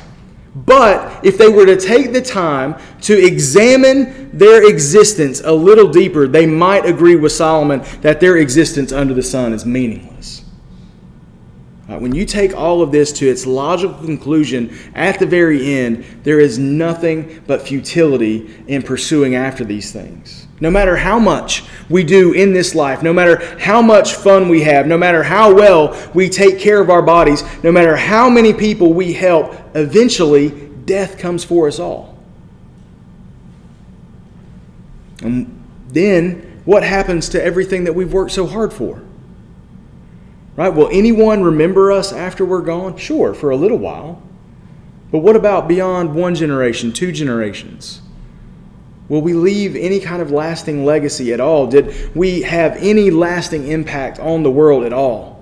but 0.56 1.22
if 1.22 1.36
they 1.36 1.48
were 1.48 1.66
to 1.66 1.76
take 1.76 2.14
the 2.14 2.22
time 2.22 2.76
to 3.02 3.14
examine 3.14 4.30
their 4.36 4.66
existence 4.66 5.42
a 5.44 5.52
little 5.52 5.88
deeper, 5.88 6.26
they 6.26 6.46
might 6.46 6.86
agree 6.86 7.14
with 7.14 7.32
Solomon 7.32 7.84
that 8.00 8.20
their 8.20 8.38
existence 8.38 8.90
under 8.90 9.12
the 9.12 9.22
sun 9.22 9.52
is 9.52 9.66
meaningless. 9.66 10.35
Right, 11.88 12.00
when 12.00 12.14
you 12.14 12.24
take 12.24 12.52
all 12.52 12.82
of 12.82 12.90
this 12.90 13.12
to 13.12 13.28
its 13.28 13.46
logical 13.46 14.04
conclusion 14.04 14.76
at 14.94 15.20
the 15.20 15.26
very 15.26 15.72
end, 15.72 16.04
there 16.24 16.40
is 16.40 16.58
nothing 16.58 17.44
but 17.46 17.62
futility 17.62 18.52
in 18.66 18.82
pursuing 18.82 19.36
after 19.36 19.64
these 19.64 19.92
things. 19.92 20.48
No 20.58 20.68
matter 20.68 20.96
how 20.96 21.20
much 21.20 21.62
we 21.88 22.02
do 22.02 22.32
in 22.32 22.52
this 22.52 22.74
life, 22.74 23.04
no 23.04 23.12
matter 23.12 23.56
how 23.60 23.82
much 23.82 24.14
fun 24.14 24.48
we 24.48 24.62
have, 24.62 24.88
no 24.88 24.98
matter 24.98 25.22
how 25.22 25.54
well 25.54 25.96
we 26.12 26.28
take 26.28 26.58
care 26.58 26.80
of 26.80 26.90
our 26.90 27.02
bodies, 27.02 27.44
no 27.62 27.70
matter 27.70 27.94
how 27.94 28.28
many 28.28 28.52
people 28.52 28.92
we 28.92 29.12
help, 29.12 29.54
eventually 29.76 30.48
death 30.86 31.18
comes 31.18 31.44
for 31.44 31.68
us 31.68 31.78
all. 31.78 32.18
And 35.22 35.62
then 35.88 36.62
what 36.64 36.82
happens 36.82 37.28
to 37.28 37.42
everything 37.42 37.84
that 37.84 37.92
we've 37.92 38.12
worked 38.12 38.32
so 38.32 38.46
hard 38.46 38.72
for? 38.72 39.02
Right? 40.56 40.70
Will 40.70 40.88
anyone 40.90 41.42
remember 41.42 41.92
us 41.92 42.12
after 42.12 42.44
we're 42.44 42.62
gone? 42.62 42.96
Sure, 42.96 43.34
for 43.34 43.50
a 43.50 43.56
little 43.56 43.78
while. 43.78 44.22
But 45.12 45.18
what 45.18 45.36
about 45.36 45.68
beyond 45.68 46.14
one 46.14 46.34
generation, 46.34 46.92
two 46.92 47.12
generations? 47.12 48.00
Will 49.08 49.22
we 49.22 49.34
leave 49.34 49.76
any 49.76 50.00
kind 50.00 50.20
of 50.20 50.30
lasting 50.30 50.84
legacy 50.84 51.32
at 51.32 51.40
all? 51.40 51.66
Did 51.66 52.14
we 52.16 52.42
have 52.42 52.76
any 52.78 53.10
lasting 53.10 53.68
impact 53.68 54.18
on 54.18 54.42
the 54.42 54.50
world 54.50 54.84
at 54.84 54.92
all? 54.92 55.36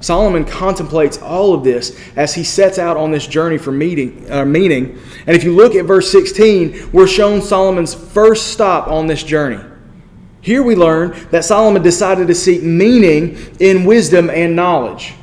Solomon 0.00 0.44
contemplates 0.44 1.18
all 1.18 1.54
of 1.54 1.62
this 1.62 1.98
as 2.16 2.34
he 2.34 2.42
sets 2.42 2.78
out 2.78 2.96
on 2.96 3.10
this 3.10 3.26
journey 3.26 3.58
for 3.58 3.70
meeting, 3.70 4.30
uh, 4.30 4.44
meaning. 4.44 4.98
And 5.26 5.36
if 5.36 5.44
you 5.44 5.54
look 5.54 5.74
at 5.74 5.84
verse 5.84 6.10
16, 6.10 6.90
we're 6.92 7.06
shown 7.06 7.42
Solomon's 7.42 7.94
first 7.94 8.48
stop 8.48 8.88
on 8.88 9.06
this 9.06 9.22
journey. 9.22 9.62
Here 10.42 10.62
we 10.62 10.74
learn 10.74 11.14
that 11.30 11.44
Solomon 11.44 11.82
decided 11.82 12.26
to 12.28 12.34
seek 12.34 12.62
meaning 12.62 13.36
in 13.60 13.84
wisdom 13.84 14.30
and 14.30 14.56
knowledge. 14.56 15.14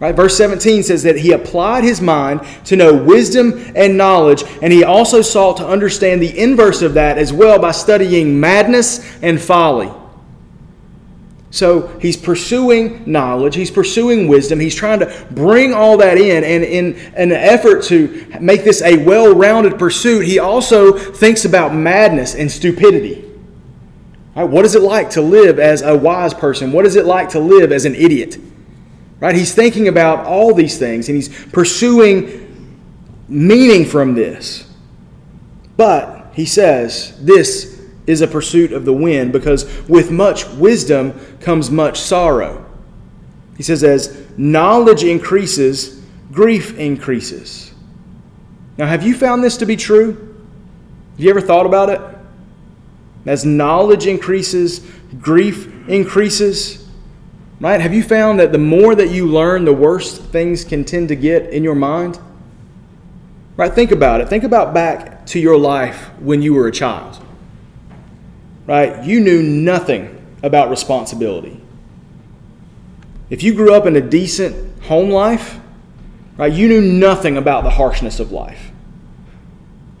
Right? 0.00 0.16
Verse 0.16 0.36
17 0.36 0.82
says 0.82 1.04
that 1.04 1.16
he 1.16 1.30
applied 1.30 1.84
his 1.84 2.00
mind 2.00 2.40
to 2.64 2.74
know 2.74 2.92
wisdom 2.92 3.72
and 3.76 3.96
knowledge, 3.96 4.42
and 4.60 4.72
he 4.72 4.82
also 4.82 5.22
sought 5.22 5.58
to 5.58 5.66
understand 5.66 6.20
the 6.20 6.36
inverse 6.36 6.82
of 6.82 6.94
that 6.94 7.18
as 7.18 7.32
well 7.32 7.60
by 7.60 7.70
studying 7.70 8.40
madness 8.40 9.16
and 9.22 9.40
folly. 9.40 9.92
So 11.52 11.86
he's 12.00 12.16
pursuing 12.16 13.04
knowledge, 13.06 13.54
he's 13.54 13.70
pursuing 13.70 14.26
wisdom, 14.26 14.58
he's 14.58 14.74
trying 14.74 14.98
to 15.00 15.26
bring 15.30 15.72
all 15.72 15.98
that 15.98 16.18
in, 16.18 16.42
and 16.42 16.64
in 16.64 16.96
an 17.14 17.30
effort 17.30 17.84
to 17.84 18.26
make 18.40 18.64
this 18.64 18.82
a 18.82 19.04
well 19.04 19.32
rounded 19.32 19.78
pursuit, 19.78 20.24
he 20.24 20.40
also 20.40 20.92
thinks 20.98 21.44
about 21.44 21.74
madness 21.74 22.34
and 22.34 22.50
stupidity. 22.50 23.31
Right? 24.34 24.44
What 24.44 24.64
is 24.64 24.74
it 24.74 24.82
like 24.82 25.10
to 25.10 25.22
live 25.22 25.58
as 25.58 25.82
a 25.82 25.96
wise 25.96 26.34
person? 26.34 26.72
What 26.72 26.86
is 26.86 26.96
it 26.96 27.04
like 27.04 27.30
to 27.30 27.40
live 27.40 27.72
as 27.72 27.84
an 27.84 27.94
idiot? 27.94 28.38
Right? 29.20 29.34
He's 29.34 29.54
thinking 29.54 29.88
about 29.88 30.26
all 30.26 30.54
these 30.54 30.78
things 30.78 31.08
and 31.08 31.16
he's 31.16 31.28
pursuing 31.46 32.42
meaning 33.28 33.84
from 33.84 34.14
this. 34.14 34.68
But 35.76 36.32
he 36.34 36.46
says 36.46 37.16
this 37.24 37.80
is 38.06 38.20
a 38.20 38.26
pursuit 38.26 38.72
of 38.72 38.84
the 38.84 38.92
wind 38.92 39.32
because 39.32 39.64
with 39.88 40.10
much 40.10 40.48
wisdom 40.50 41.18
comes 41.40 41.70
much 41.70 42.00
sorrow. 42.00 42.66
He 43.56 43.62
says, 43.62 43.84
as 43.84 44.26
knowledge 44.36 45.04
increases, 45.04 46.02
grief 46.32 46.78
increases. 46.78 47.72
Now, 48.78 48.86
have 48.86 49.02
you 49.02 49.14
found 49.14 49.44
this 49.44 49.58
to 49.58 49.66
be 49.66 49.76
true? 49.76 50.14
Have 51.12 51.20
you 51.20 51.30
ever 51.30 51.40
thought 51.40 51.66
about 51.66 51.90
it? 51.90 52.00
As 53.26 53.44
knowledge 53.44 54.06
increases, 54.06 54.80
grief 55.20 55.88
increases. 55.88 56.88
Right? 57.60 57.80
Have 57.80 57.94
you 57.94 58.02
found 58.02 58.40
that 58.40 58.50
the 58.50 58.58
more 58.58 58.94
that 58.94 59.10
you 59.10 59.26
learn, 59.26 59.64
the 59.64 59.72
worse 59.72 60.18
things 60.18 60.64
can 60.64 60.84
tend 60.84 61.08
to 61.08 61.16
get 61.16 61.50
in 61.50 61.62
your 61.62 61.76
mind? 61.76 62.18
Right? 63.56 63.72
Think 63.72 63.92
about 63.92 64.20
it. 64.20 64.28
Think 64.28 64.44
about 64.44 64.74
back 64.74 65.26
to 65.26 65.38
your 65.38 65.56
life 65.56 66.10
when 66.18 66.42
you 66.42 66.54
were 66.54 66.66
a 66.66 66.72
child. 66.72 67.24
Right? 68.66 69.04
You 69.04 69.20
knew 69.20 69.42
nothing 69.42 70.18
about 70.42 70.70
responsibility. 70.70 71.60
If 73.30 73.42
you 73.42 73.54
grew 73.54 73.74
up 73.74 73.86
in 73.86 73.96
a 73.96 74.00
decent 74.00 74.82
home 74.82 75.08
life, 75.08 75.58
right, 76.36 76.52
you 76.52 76.68
knew 76.68 76.82
nothing 76.82 77.36
about 77.36 77.64
the 77.64 77.70
harshness 77.70 78.20
of 78.20 78.30
life. 78.30 78.70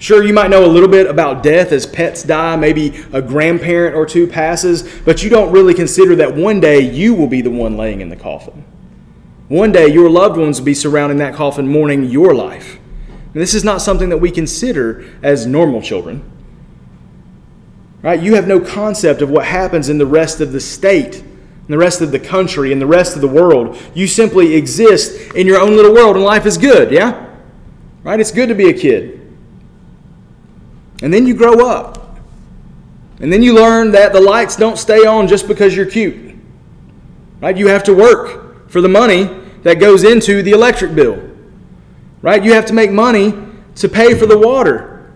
Sure, 0.02 0.24
you 0.24 0.34
might 0.34 0.50
know 0.50 0.64
a 0.64 0.66
little 0.66 0.88
bit 0.88 1.06
about 1.06 1.44
death 1.44 1.70
as 1.70 1.86
pets 1.86 2.24
die, 2.24 2.56
maybe 2.56 3.04
a 3.12 3.22
grandparent 3.22 3.94
or 3.94 4.04
two 4.04 4.26
passes, 4.26 4.82
but 5.04 5.22
you 5.22 5.30
don't 5.30 5.52
really 5.52 5.74
consider 5.74 6.16
that 6.16 6.34
one 6.34 6.58
day 6.58 6.80
you 6.80 7.14
will 7.14 7.28
be 7.28 7.40
the 7.40 7.52
one 7.52 7.76
laying 7.76 8.00
in 8.00 8.08
the 8.08 8.16
coffin. 8.16 8.64
One 9.46 9.70
day 9.70 9.86
your 9.86 10.10
loved 10.10 10.36
ones 10.36 10.58
will 10.58 10.64
be 10.64 10.74
surrounding 10.74 11.18
that 11.18 11.34
coffin 11.34 11.68
mourning 11.68 12.02
your 12.02 12.34
life. 12.34 12.80
And 13.32 13.40
this 13.40 13.54
is 13.54 13.62
not 13.62 13.80
something 13.80 14.08
that 14.08 14.18
we 14.18 14.32
consider 14.32 15.08
as 15.22 15.46
normal 15.46 15.80
children. 15.80 16.28
Right? 18.02 18.20
You 18.20 18.34
have 18.34 18.48
no 18.48 18.58
concept 18.58 19.22
of 19.22 19.30
what 19.30 19.44
happens 19.44 19.88
in 19.88 19.98
the 19.98 20.06
rest 20.06 20.40
of 20.40 20.50
the 20.50 20.58
state, 20.58 21.18
in 21.18 21.68
the 21.68 21.78
rest 21.78 22.00
of 22.00 22.10
the 22.10 22.18
country, 22.18 22.72
in 22.72 22.80
the 22.80 22.88
rest 22.88 23.14
of 23.14 23.20
the 23.20 23.28
world. 23.28 23.80
You 23.94 24.08
simply 24.08 24.56
exist 24.56 25.32
in 25.36 25.46
your 25.46 25.60
own 25.60 25.76
little 25.76 25.94
world 25.94 26.16
and 26.16 26.24
life 26.24 26.44
is 26.44 26.58
good, 26.58 26.90
yeah? 26.90 27.28
Right? 28.02 28.18
It's 28.18 28.32
good 28.32 28.48
to 28.48 28.56
be 28.56 28.68
a 28.68 28.74
kid. 28.74 29.20
And 31.02 31.12
then 31.12 31.26
you 31.26 31.34
grow 31.34 31.68
up. 31.68 32.18
And 33.20 33.32
then 33.32 33.42
you 33.42 33.54
learn 33.54 33.90
that 33.92 34.12
the 34.12 34.20
lights 34.20 34.56
don't 34.56 34.78
stay 34.78 35.04
on 35.04 35.28
just 35.28 35.46
because 35.46 35.76
you're 35.76 35.86
cute. 35.86 36.34
Right? 37.40 37.56
You 37.56 37.68
have 37.68 37.82
to 37.84 37.94
work 37.94 38.70
for 38.70 38.80
the 38.80 38.88
money 38.88 39.24
that 39.62 39.74
goes 39.74 40.04
into 40.04 40.42
the 40.42 40.52
electric 40.52 40.94
bill. 40.94 41.30
Right? 42.22 42.42
You 42.42 42.54
have 42.54 42.66
to 42.66 42.72
make 42.72 42.90
money 42.90 43.34
to 43.76 43.88
pay 43.88 44.14
for 44.14 44.26
the 44.26 44.38
water. 44.38 45.12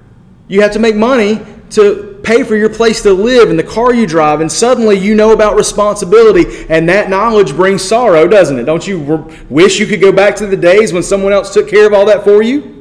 You 0.48 0.60
have 0.62 0.72
to 0.72 0.78
make 0.78 0.96
money 0.96 1.40
to 1.70 2.20
pay 2.22 2.42
for 2.42 2.56
your 2.56 2.68
place 2.68 3.02
to 3.02 3.12
live 3.12 3.50
and 3.50 3.58
the 3.58 3.64
car 3.64 3.94
you 3.94 4.06
drive, 4.06 4.40
and 4.40 4.50
suddenly 4.50 4.98
you 4.98 5.14
know 5.14 5.32
about 5.32 5.56
responsibility, 5.56 6.66
and 6.68 6.88
that 6.88 7.08
knowledge 7.08 7.54
brings 7.54 7.82
sorrow, 7.82 8.26
doesn't 8.26 8.58
it? 8.58 8.64
Don't 8.64 8.86
you 8.86 8.98
wish 9.48 9.78
you 9.78 9.86
could 9.86 10.00
go 10.00 10.12
back 10.12 10.34
to 10.36 10.46
the 10.46 10.56
days 10.56 10.92
when 10.92 11.02
someone 11.02 11.32
else 11.32 11.54
took 11.54 11.68
care 11.68 11.86
of 11.86 11.92
all 11.92 12.06
that 12.06 12.24
for 12.24 12.42
you? 12.42 12.75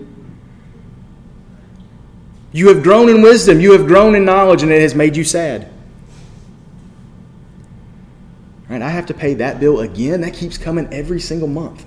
You 2.55 2.69
have 2.69 2.83
grown 2.83 3.09
in 3.09 3.21
wisdom, 3.21 3.59
you 3.59 3.73
have 3.73 3.85
grown 3.85 4.15
in 4.15 4.23
knowledge, 4.23 4.63
and 4.63 4.71
it 4.71 4.79
has 4.79 4.95
made 4.95 5.17
you 5.17 5.25
sad. 5.25 5.69
Right? 8.69 8.81
I 8.81 8.87
have 8.87 9.07
to 9.07 9.13
pay 9.13 9.33
that 9.33 9.59
bill 9.59 9.81
again. 9.81 10.21
That 10.21 10.33
keeps 10.33 10.57
coming 10.57 10.87
every 10.93 11.19
single 11.19 11.49
month. 11.49 11.83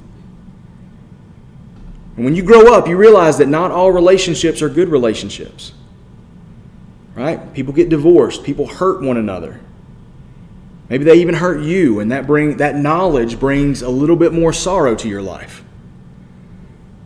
And 2.16 2.24
when 2.26 2.36
you 2.36 2.42
grow 2.42 2.74
up, 2.74 2.86
you 2.86 2.98
realize 2.98 3.38
that 3.38 3.48
not 3.48 3.70
all 3.70 3.92
relationships 3.92 4.60
are 4.60 4.68
good 4.68 4.90
relationships. 4.90 5.72
Right? 7.14 7.50
People 7.54 7.72
get 7.72 7.88
divorced, 7.88 8.44
people 8.44 8.66
hurt 8.66 9.00
one 9.00 9.16
another. 9.16 9.60
Maybe 10.90 11.02
they 11.02 11.14
even 11.14 11.36
hurt 11.36 11.62
you, 11.62 12.00
and 12.00 12.12
that 12.12 12.26
bring 12.26 12.58
that 12.58 12.76
knowledge 12.76 13.40
brings 13.40 13.80
a 13.80 13.88
little 13.88 14.16
bit 14.16 14.34
more 14.34 14.52
sorrow 14.52 14.94
to 14.96 15.08
your 15.08 15.22
life. 15.22 15.64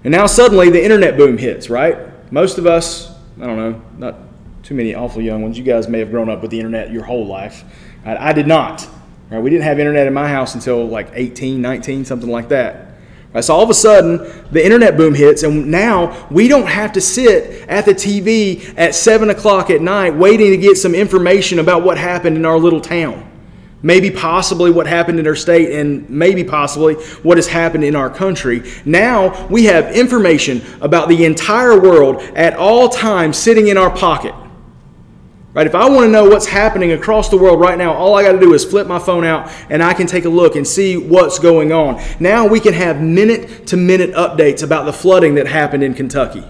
And 0.02 0.10
now 0.10 0.26
suddenly 0.26 0.68
the 0.68 0.82
internet 0.82 1.16
boom 1.16 1.38
hits, 1.38 1.70
right? 1.70 2.32
Most 2.32 2.58
of 2.58 2.66
us 2.66 3.11
I 3.40 3.46
don't 3.46 3.56
know, 3.56 3.82
not 3.98 4.16
too 4.62 4.74
many 4.74 4.94
awful 4.94 5.22
young 5.22 5.42
ones. 5.42 5.58
You 5.58 5.64
guys 5.64 5.88
may 5.88 5.98
have 5.98 6.10
grown 6.10 6.28
up 6.28 6.42
with 6.42 6.50
the 6.50 6.58
internet 6.58 6.92
your 6.92 7.04
whole 7.04 7.26
life. 7.26 7.64
I 8.04 8.32
did 8.32 8.46
not. 8.46 8.88
Right? 9.30 9.42
We 9.42 9.50
didn't 9.50 9.64
have 9.64 9.78
internet 9.78 10.06
in 10.06 10.14
my 10.14 10.28
house 10.28 10.54
until 10.54 10.86
like 10.86 11.08
18, 11.14 11.60
19, 11.60 12.04
something 12.04 12.30
like 12.30 12.48
that. 12.50 12.88
Right? 13.32 13.42
So 13.42 13.54
all 13.54 13.62
of 13.62 13.70
a 13.70 13.74
sudden, 13.74 14.18
the 14.50 14.62
internet 14.62 14.96
boom 14.96 15.14
hits, 15.14 15.42
and 15.42 15.70
now 15.70 16.28
we 16.30 16.48
don't 16.48 16.66
have 16.66 16.92
to 16.92 17.00
sit 17.00 17.66
at 17.68 17.86
the 17.86 17.94
TV 17.94 18.74
at 18.76 18.94
7 18.94 19.30
o'clock 19.30 19.70
at 19.70 19.80
night 19.80 20.14
waiting 20.14 20.50
to 20.50 20.56
get 20.58 20.76
some 20.76 20.94
information 20.94 21.58
about 21.58 21.82
what 21.82 21.96
happened 21.96 22.36
in 22.36 22.44
our 22.44 22.58
little 22.58 22.80
town 22.80 23.31
maybe 23.82 24.10
possibly 24.10 24.70
what 24.70 24.86
happened 24.86 25.18
in 25.18 25.26
our 25.26 25.34
state, 25.34 25.72
and 25.78 26.08
maybe 26.08 26.44
possibly 26.44 26.94
what 27.22 27.36
has 27.36 27.46
happened 27.46 27.84
in 27.84 27.96
our 27.96 28.08
country. 28.08 28.70
Now 28.84 29.46
we 29.48 29.64
have 29.64 29.94
information 29.94 30.62
about 30.80 31.08
the 31.08 31.24
entire 31.24 31.80
world 31.80 32.22
at 32.36 32.54
all 32.54 32.88
times 32.88 33.36
sitting 33.36 33.68
in 33.68 33.76
our 33.76 33.90
pocket. 33.90 34.34
Right? 35.54 35.66
If 35.66 35.74
I 35.74 35.86
want 35.90 36.06
to 36.06 36.08
know 36.08 36.24
what's 36.30 36.46
happening 36.46 36.92
across 36.92 37.28
the 37.28 37.36
world 37.36 37.60
right 37.60 37.76
now, 37.76 37.92
all 37.92 38.14
I 38.14 38.22
got 38.22 38.32
to 38.32 38.40
do 38.40 38.54
is 38.54 38.64
flip 38.64 38.86
my 38.86 38.98
phone 38.98 39.22
out 39.22 39.52
and 39.68 39.82
I 39.82 39.92
can 39.92 40.06
take 40.06 40.24
a 40.24 40.30
look 40.30 40.56
and 40.56 40.66
see 40.66 40.96
what's 40.96 41.38
going 41.38 41.72
on. 41.72 42.02
Now 42.20 42.46
we 42.46 42.58
can 42.58 42.72
have 42.72 43.02
minute 43.02 43.66
to 43.66 43.76
minute 43.76 44.12
updates 44.12 44.62
about 44.62 44.86
the 44.86 44.94
flooding 44.94 45.34
that 45.34 45.46
happened 45.46 45.84
in 45.84 45.92
Kentucky. 45.92 46.42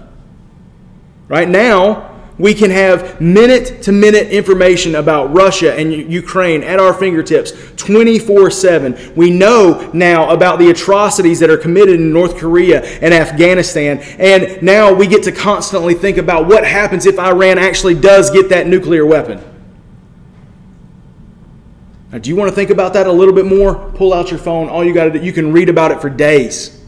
Right 1.27 1.49
now, 1.49 2.12
We 2.39 2.55
can 2.55 2.71
have 2.71 3.21
minute 3.21 3.83
to 3.83 3.91
minute 3.91 4.29
information 4.29 4.95
about 4.95 5.31
Russia 5.33 5.75
and 5.75 5.93
Ukraine 5.93 6.63
at 6.63 6.79
our 6.79 6.93
fingertips 6.93 7.51
24 7.77 8.49
7. 8.49 9.13
We 9.15 9.29
know 9.29 9.91
now 9.93 10.31
about 10.31 10.57
the 10.57 10.71
atrocities 10.71 11.39
that 11.41 11.51
are 11.51 11.57
committed 11.57 11.99
in 11.99 12.11
North 12.11 12.37
Korea 12.37 12.83
and 13.01 13.13
Afghanistan. 13.13 13.99
And 14.17 14.63
now 14.63 14.91
we 14.91 15.05
get 15.05 15.23
to 15.23 15.31
constantly 15.31 15.93
think 15.93 16.17
about 16.17 16.47
what 16.47 16.65
happens 16.65 17.05
if 17.05 17.19
Iran 17.19 17.59
actually 17.59 17.95
does 17.95 18.31
get 18.31 18.49
that 18.49 18.65
nuclear 18.65 19.05
weapon. 19.05 19.39
Now, 22.11 22.17
do 22.17 22.29
you 22.29 22.35
want 22.35 22.49
to 22.49 22.55
think 22.55 22.71
about 22.71 22.93
that 22.93 23.05
a 23.05 23.11
little 23.11 23.33
bit 23.33 23.45
more? 23.45 23.91
Pull 23.91 24.11
out 24.13 24.31
your 24.31 24.39
phone. 24.39 24.69
All 24.69 24.83
you 24.83 24.93
got 24.93 25.05
to 25.05 25.11
do, 25.11 25.19
you 25.19 25.33
can 25.33 25.51
read 25.51 25.69
about 25.69 25.91
it 25.91 26.01
for 26.01 26.09
days. 26.09 26.82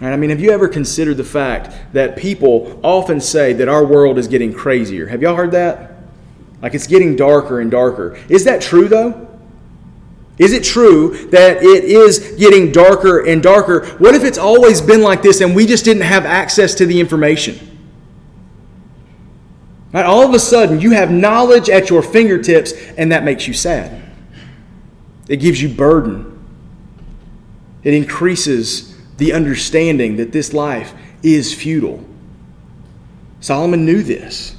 And 0.00 0.12
I 0.12 0.16
mean, 0.16 0.30
have 0.30 0.40
you 0.40 0.50
ever 0.50 0.68
considered 0.68 1.16
the 1.16 1.24
fact 1.24 1.74
that 1.94 2.16
people 2.16 2.78
often 2.82 3.20
say 3.20 3.54
that 3.54 3.68
our 3.68 3.84
world 3.84 4.18
is 4.18 4.28
getting 4.28 4.52
crazier? 4.52 5.06
Have 5.06 5.22
y'all 5.22 5.36
heard 5.36 5.52
that? 5.52 5.92
Like 6.60 6.74
it's 6.74 6.86
getting 6.86 7.16
darker 7.16 7.60
and 7.60 7.70
darker. 7.70 8.18
Is 8.28 8.44
that 8.44 8.60
true 8.60 8.88
though? 8.88 9.26
Is 10.38 10.52
it 10.52 10.64
true 10.64 11.28
that 11.28 11.62
it 11.62 11.84
is 11.84 12.34
getting 12.38 12.72
darker 12.72 13.24
and 13.24 13.42
darker? 13.42 13.86
What 13.96 14.14
if 14.14 14.22
it's 14.22 14.36
always 14.36 14.82
been 14.82 15.00
like 15.00 15.22
this 15.22 15.40
and 15.40 15.56
we 15.56 15.66
just 15.66 15.84
didn't 15.84 16.02
have 16.02 16.26
access 16.26 16.74
to 16.74 16.86
the 16.86 17.00
information? 17.00 17.78
Right? 19.92 20.04
All 20.04 20.22
of 20.22 20.34
a 20.34 20.38
sudden, 20.38 20.78
you 20.78 20.90
have 20.90 21.10
knowledge 21.10 21.70
at 21.70 21.88
your 21.88 22.02
fingertips, 22.02 22.72
and 22.98 23.12
that 23.12 23.24
makes 23.24 23.48
you 23.48 23.54
sad. 23.54 24.02
It 25.26 25.38
gives 25.38 25.62
you 25.62 25.70
burden. 25.70 26.32
It 27.82 27.94
increases 27.94 28.95
the 29.16 29.32
understanding 29.32 30.16
that 30.16 30.32
this 30.32 30.52
life 30.52 30.94
is 31.22 31.54
futile. 31.54 32.04
Solomon 33.40 33.84
knew 33.84 34.02
this. 34.02 34.54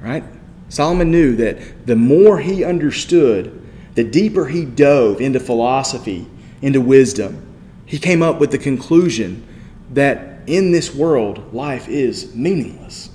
Right? 0.00 0.24
Solomon 0.68 1.10
knew 1.10 1.34
that 1.36 1.86
the 1.86 1.96
more 1.96 2.38
he 2.38 2.64
understood, 2.64 3.66
the 3.94 4.04
deeper 4.04 4.46
he 4.46 4.64
dove 4.64 5.20
into 5.20 5.40
philosophy, 5.40 6.26
into 6.62 6.80
wisdom, 6.80 7.44
he 7.86 7.98
came 7.98 8.22
up 8.22 8.38
with 8.38 8.50
the 8.50 8.58
conclusion 8.58 9.46
that 9.92 10.40
in 10.46 10.72
this 10.72 10.94
world, 10.94 11.52
life 11.52 11.88
is 11.88 12.34
meaningless. 12.34 13.10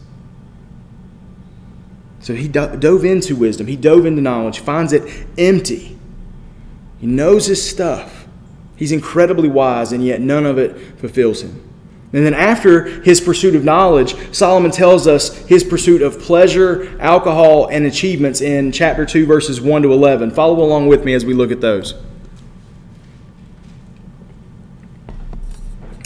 So 2.20 2.34
he 2.34 2.48
dove 2.48 3.06
into 3.06 3.36
wisdom, 3.36 3.68
he 3.68 3.76
dove 3.76 4.06
into 4.06 4.22
knowledge, 4.22 4.60
finds 4.60 4.94
it 4.94 5.28
empty. 5.38 5.98
He 7.00 7.08
knows 7.08 7.48
his 7.48 7.68
stuff. 7.68 8.13
He's 8.76 8.92
incredibly 8.92 9.50
wise, 9.50 9.92
and 9.92 10.04
yet 10.04 10.22
none 10.22 10.46
of 10.46 10.58
it 10.58 11.00
fulfills 11.00 11.42
him. 11.42 11.62
And 12.14 12.24
then, 12.24 12.36
after 12.36 13.02
his 13.02 13.20
pursuit 13.20 13.56
of 13.56 13.64
knowledge, 13.64 14.16
Solomon 14.32 14.70
tells 14.70 15.08
us 15.08 15.36
his 15.48 15.64
pursuit 15.64 16.04
of 16.04 16.20
pleasure, 16.20 16.96
alcohol, 17.00 17.68
and 17.68 17.86
achievements 17.86 18.40
in 18.40 18.72
chapter 18.72 19.04
2, 19.04 19.26
verses 19.26 19.60
1 19.60 19.82
to 19.82 19.92
11. 19.92 20.30
Follow 20.32 20.64
along 20.64 20.88
with 20.88 21.06
me 21.06 21.16
as 21.16 21.26
we 21.26 21.34
look 21.34 21.52
at 21.52 21.60
those. 21.60 21.96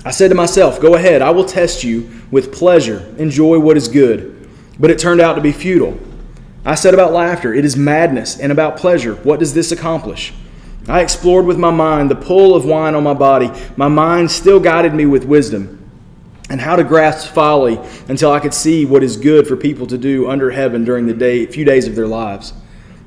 I 0.06 0.12
said 0.12 0.30
to 0.30 0.36
myself, 0.36 0.80
Go 0.80 0.96
ahead, 0.96 1.22
I 1.22 1.32
will 1.32 1.44
test 1.44 1.84
you 1.84 2.10
with 2.32 2.54
pleasure. 2.54 3.14
Enjoy 3.18 3.60
what 3.60 3.76
is 3.76 3.90
good. 3.90 4.50
But 4.80 4.90
it 4.90 5.00
turned 5.00 5.20
out 5.20 5.34
to 5.34 5.42
be 5.42 5.52
futile. 5.52 6.00
I 6.64 6.76
said 6.76 6.94
about 6.94 7.12
laughter, 7.12 7.54
It 7.54 7.66
is 7.66 7.76
madness, 7.76 8.40
and 8.40 8.50
about 8.50 8.78
pleasure, 8.78 9.16
what 9.16 9.40
does 9.40 9.54
this 9.54 9.74
accomplish? 9.74 10.34
I 10.88 11.02
explored 11.02 11.46
with 11.46 11.58
my 11.58 11.72
mind 11.72 12.10
the 12.10 12.16
pull 12.16 12.56
of 12.56 12.66
wine 12.66 12.96
on 12.96 13.04
my 13.04 13.14
body. 13.14 13.52
My 13.76 13.88
mind 13.88 14.32
still 14.32 14.60
guided 14.60 14.94
me 14.94 15.06
with 15.06 15.26
wisdom 15.26 15.84
and 16.50 16.62
how 16.62 16.78
to 16.78 16.84
grasp 16.84 17.34
folly 17.34 17.80
until 18.08 18.32
I 18.32 18.40
could 18.40 18.54
see 18.54 18.86
what 18.86 19.04
is 19.04 19.18
good 19.18 19.48
for 19.48 19.58
people 19.58 19.86
to 19.88 19.98
do 19.98 20.30
under 20.30 20.52
heaven 20.52 20.86
during 20.86 21.06
the 21.06 21.14
day, 21.14 21.46
few 21.46 21.66
days 21.66 21.88
of 21.88 21.96
their 21.96 22.08
lives. 22.08 22.54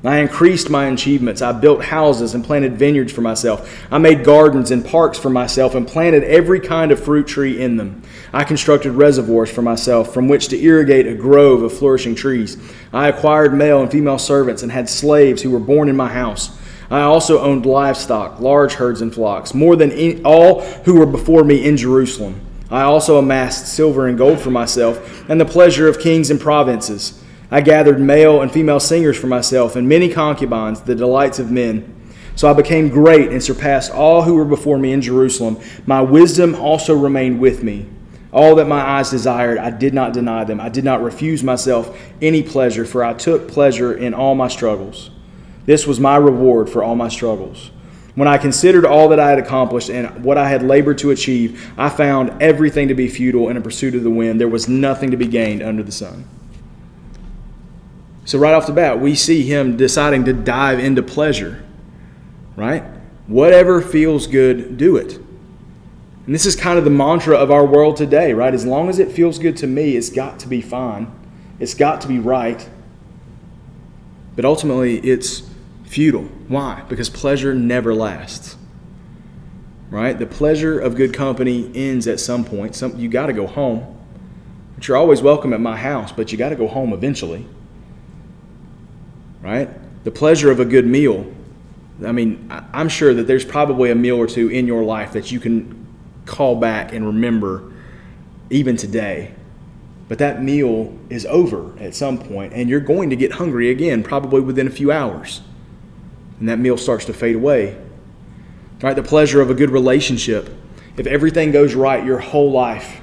I 0.03 0.17
increased 0.17 0.69
my 0.69 0.87
achievements. 0.87 1.43
I 1.43 1.51
built 1.51 1.83
houses 1.83 2.33
and 2.33 2.43
planted 2.43 2.75
vineyards 2.75 3.13
for 3.13 3.21
myself. 3.21 3.85
I 3.91 3.99
made 3.99 4.23
gardens 4.23 4.71
and 4.71 4.83
parks 4.83 5.19
for 5.19 5.29
myself 5.29 5.75
and 5.75 5.87
planted 5.87 6.23
every 6.23 6.59
kind 6.59 6.91
of 6.91 7.03
fruit 7.03 7.27
tree 7.27 7.61
in 7.61 7.77
them. 7.77 8.01
I 8.33 8.43
constructed 8.43 8.93
reservoirs 8.93 9.51
for 9.51 9.61
myself 9.61 10.11
from 10.11 10.27
which 10.27 10.47
to 10.49 10.59
irrigate 10.59 11.05
a 11.05 11.13
grove 11.13 11.61
of 11.61 11.77
flourishing 11.77 12.15
trees. 12.15 12.57
I 12.91 13.09
acquired 13.09 13.53
male 13.53 13.81
and 13.81 13.91
female 13.91 14.17
servants 14.17 14.63
and 14.63 14.71
had 14.71 14.89
slaves 14.89 15.43
who 15.43 15.51
were 15.51 15.59
born 15.59 15.87
in 15.87 15.95
my 15.95 16.09
house. 16.09 16.57
I 16.91 17.03
also 17.03 17.39
owned 17.39 17.65
livestock, 17.65 18.41
large 18.41 18.73
herds 18.73 19.01
and 19.01 19.13
flocks, 19.13 19.53
more 19.53 19.77
than 19.77 19.93
any, 19.93 20.21
all 20.23 20.61
who 20.83 20.99
were 20.99 21.05
before 21.05 21.45
me 21.45 21.63
in 21.63 21.77
Jerusalem. 21.77 22.41
I 22.69 22.81
also 22.81 23.17
amassed 23.17 23.67
silver 23.67 24.07
and 24.07 24.17
gold 24.17 24.41
for 24.41 24.51
myself, 24.51 25.27
and 25.29 25.39
the 25.39 25.45
pleasure 25.45 25.87
of 25.87 25.99
kings 26.01 26.29
and 26.29 26.39
provinces. 26.39 27.23
I 27.49 27.61
gathered 27.61 28.01
male 28.01 28.41
and 28.41 28.51
female 28.51 28.81
singers 28.81 29.17
for 29.17 29.27
myself, 29.27 29.77
and 29.77 29.87
many 29.87 30.09
concubines, 30.09 30.81
the 30.81 30.93
delights 30.93 31.39
of 31.39 31.49
men. 31.49 31.95
So 32.35 32.49
I 32.49 32.53
became 32.53 32.89
great 32.89 33.29
and 33.29 33.41
surpassed 33.41 33.93
all 33.93 34.23
who 34.23 34.35
were 34.35 34.43
before 34.43 34.77
me 34.77 34.91
in 34.91 35.01
Jerusalem. 35.01 35.59
My 35.85 36.01
wisdom 36.01 36.55
also 36.55 36.93
remained 36.93 37.39
with 37.39 37.63
me. 37.63 37.87
All 38.33 38.55
that 38.55 38.67
my 38.67 38.81
eyes 38.81 39.09
desired, 39.09 39.57
I 39.59 39.69
did 39.69 39.93
not 39.93 40.11
deny 40.11 40.43
them. 40.43 40.59
I 40.59 40.67
did 40.67 40.83
not 40.83 41.01
refuse 41.01 41.41
myself 41.41 41.97
any 42.21 42.43
pleasure, 42.43 42.83
for 42.83 43.01
I 43.01 43.13
took 43.13 43.47
pleasure 43.47 43.93
in 43.93 44.13
all 44.13 44.35
my 44.35 44.49
struggles. 44.49 45.09
This 45.65 45.85
was 45.85 45.99
my 45.99 46.17
reward 46.17 46.69
for 46.69 46.83
all 46.83 46.95
my 46.95 47.09
struggles. 47.09 47.71
When 48.15 48.27
I 48.27 48.37
considered 48.37 48.85
all 48.85 49.09
that 49.09 49.19
I 49.19 49.29
had 49.29 49.39
accomplished 49.39 49.89
and 49.89 50.23
what 50.23 50.37
I 50.37 50.49
had 50.49 50.63
labored 50.63 50.97
to 50.99 51.11
achieve, 51.11 51.71
I 51.77 51.89
found 51.89 52.41
everything 52.41 52.89
to 52.89 52.93
be 52.93 53.07
futile 53.07 53.47
in 53.49 53.55
a 53.55 53.61
pursuit 53.61 53.95
of 53.95 54.03
the 54.03 54.09
wind. 54.09 54.39
There 54.39 54.49
was 54.49 54.67
nothing 54.67 55.11
to 55.11 55.17
be 55.17 55.27
gained 55.27 55.61
under 55.61 55.81
the 55.81 55.91
sun. 55.91 56.27
So, 58.25 58.37
right 58.37 58.53
off 58.53 58.67
the 58.67 58.73
bat, 58.73 58.99
we 58.99 59.15
see 59.15 59.43
him 59.43 59.77
deciding 59.77 60.25
to 60.25 60.33
dive 60.33 60.79
into 60.79 61.01
pleasure, 61.01 61.63
right? 62.55 62.83
Whatever 63.27 63.81
feels 63.81 64.27
good, 64.27 64.77
do 64.77 64.97
it. 64.97 65.17
And 66.25 66.35
this 66.35 66.45
is 66.45 66.55
kind 66.55 66.77
of 66.77 66.83
the 66.83 66.91
mantra 66.91 67.35
of 67.35 67.49
our 67.49 67.65
world 67.65 67.97
today, 67.97 68.33
right? 68.33 68.53
As 68.53 68.65
long 68.65 68.89
as 68.89 68.99
it 68.99 69.11
feels 69.11 69.39
good 69.39 69.57
to 69.57 69.67
me, 69.67 69.95
it's 69.95 70.09
got 70.09 70.39
to 70.41 70.47
be 70.47 70.61
fine, 70.61 71.11
it's 71.59 71.73
got 71.73 72.01
to 72.01 72.07
be 72.07 72.19
right. 72.19 72.69
But 74.35 74.45
ultimately, 74.45 74.99
it's 74.99 75.43
futile. 75.91 76.23
Why? 76.47 76.83
Because 76.87 77.09
pleasure 77.09 77.53
never 77.53 77.93
lasts. 77.93 78.55
Right? 79.89 80.17
The 80.17 80.25
pleasure 80.25 80.79
of 80.79 80.95
good 80.95 81.13
company 81.13 81.69
ends 81.75 82.07
at 82.07 82.19
some 82.19 82.45
point. 82.45 82.75
Some, 82.75 82.97
you 82.97 83.09
got 83.09 83.25
to 83.25 83.33
go 83.33 83.45
home. 83.45 83.97
But 84.75 84.87
you're 84.87 84.95
always 84.97 85.21
welcome 85.21 85.53
at 85.53 85.59
my 85.59 85.75
house, 85.75 86.11
but 86.11 86.31
you 86.31 86.37
got 86.37 86.49
to 86.49 86.55
go 86.55 86.67
home 86.67 86.93
eventually. 86.93 87.45
Right? 89.41 89.69
The 90.05 90.11
pleasure 90.11 90.49
of 90.49 90.59
a 90.59 90.65
good 90.65 90.87
meal. 90.87 91.29
I 92.05 92.13
mean, 92.13 92.49
I'm 92.73 92.89
sure 92.89 93.13
that 93.13 93.27
there's 93.27 93.45
probably 93.45 93.91
a 93.91 93.95
meal 93.95 94.15
or 94.15 94.27
two 94.27 94.47
in 94.49 94.65
your 94.65 94.83
life 94.83 95.11
that 95.13 95.31
you 95.31 95.39
can 95.39 95.87
call 96.25 96.55
back 96.55 96.93
and 96.93 97.05
remember 97.05 97.73
even 98.49 98.77
today 98.77 99.33
but 100.11 100.17
that 100.17 100.43
meal 100.43 100.93
is 101.09 101.25
over 101.25 101.73
at 101.79 101.95
some 101.95 102.17
point, 102.17 102.51
and 102.51 102.69
you're 102.69 102.81
going 102.81 103.11
to 103.11 103.15
get 103.15 103.31
hungry 103.31 103.69
again, 103.69 104.03
probably 104.03 104.41
within 104.41 104.67
a 104.67 104.69
few 104.69 104.91
hours. 104.91 105.39
And 106.41 106.49
that 106.49 106.57
meal 106.57 106.75
starts 106.75 107.05
to 107.05 107.13
fade 107.13 107.35
away. 107.35 107.77
Right? 108.81 108.95
The 108.95 109.03
pleasure 109.03 109.41
of 109.41 109.51
a 109.51 109.53
good 109.53 109.69
relationship. 109.69 110.49
If 110.97 111.05
everything 111.05 111.51
goes 111.51 111.75
right 111.75 112.03
your 112.03 112.17
whole 112.17 112.51
life, 112.51 112.99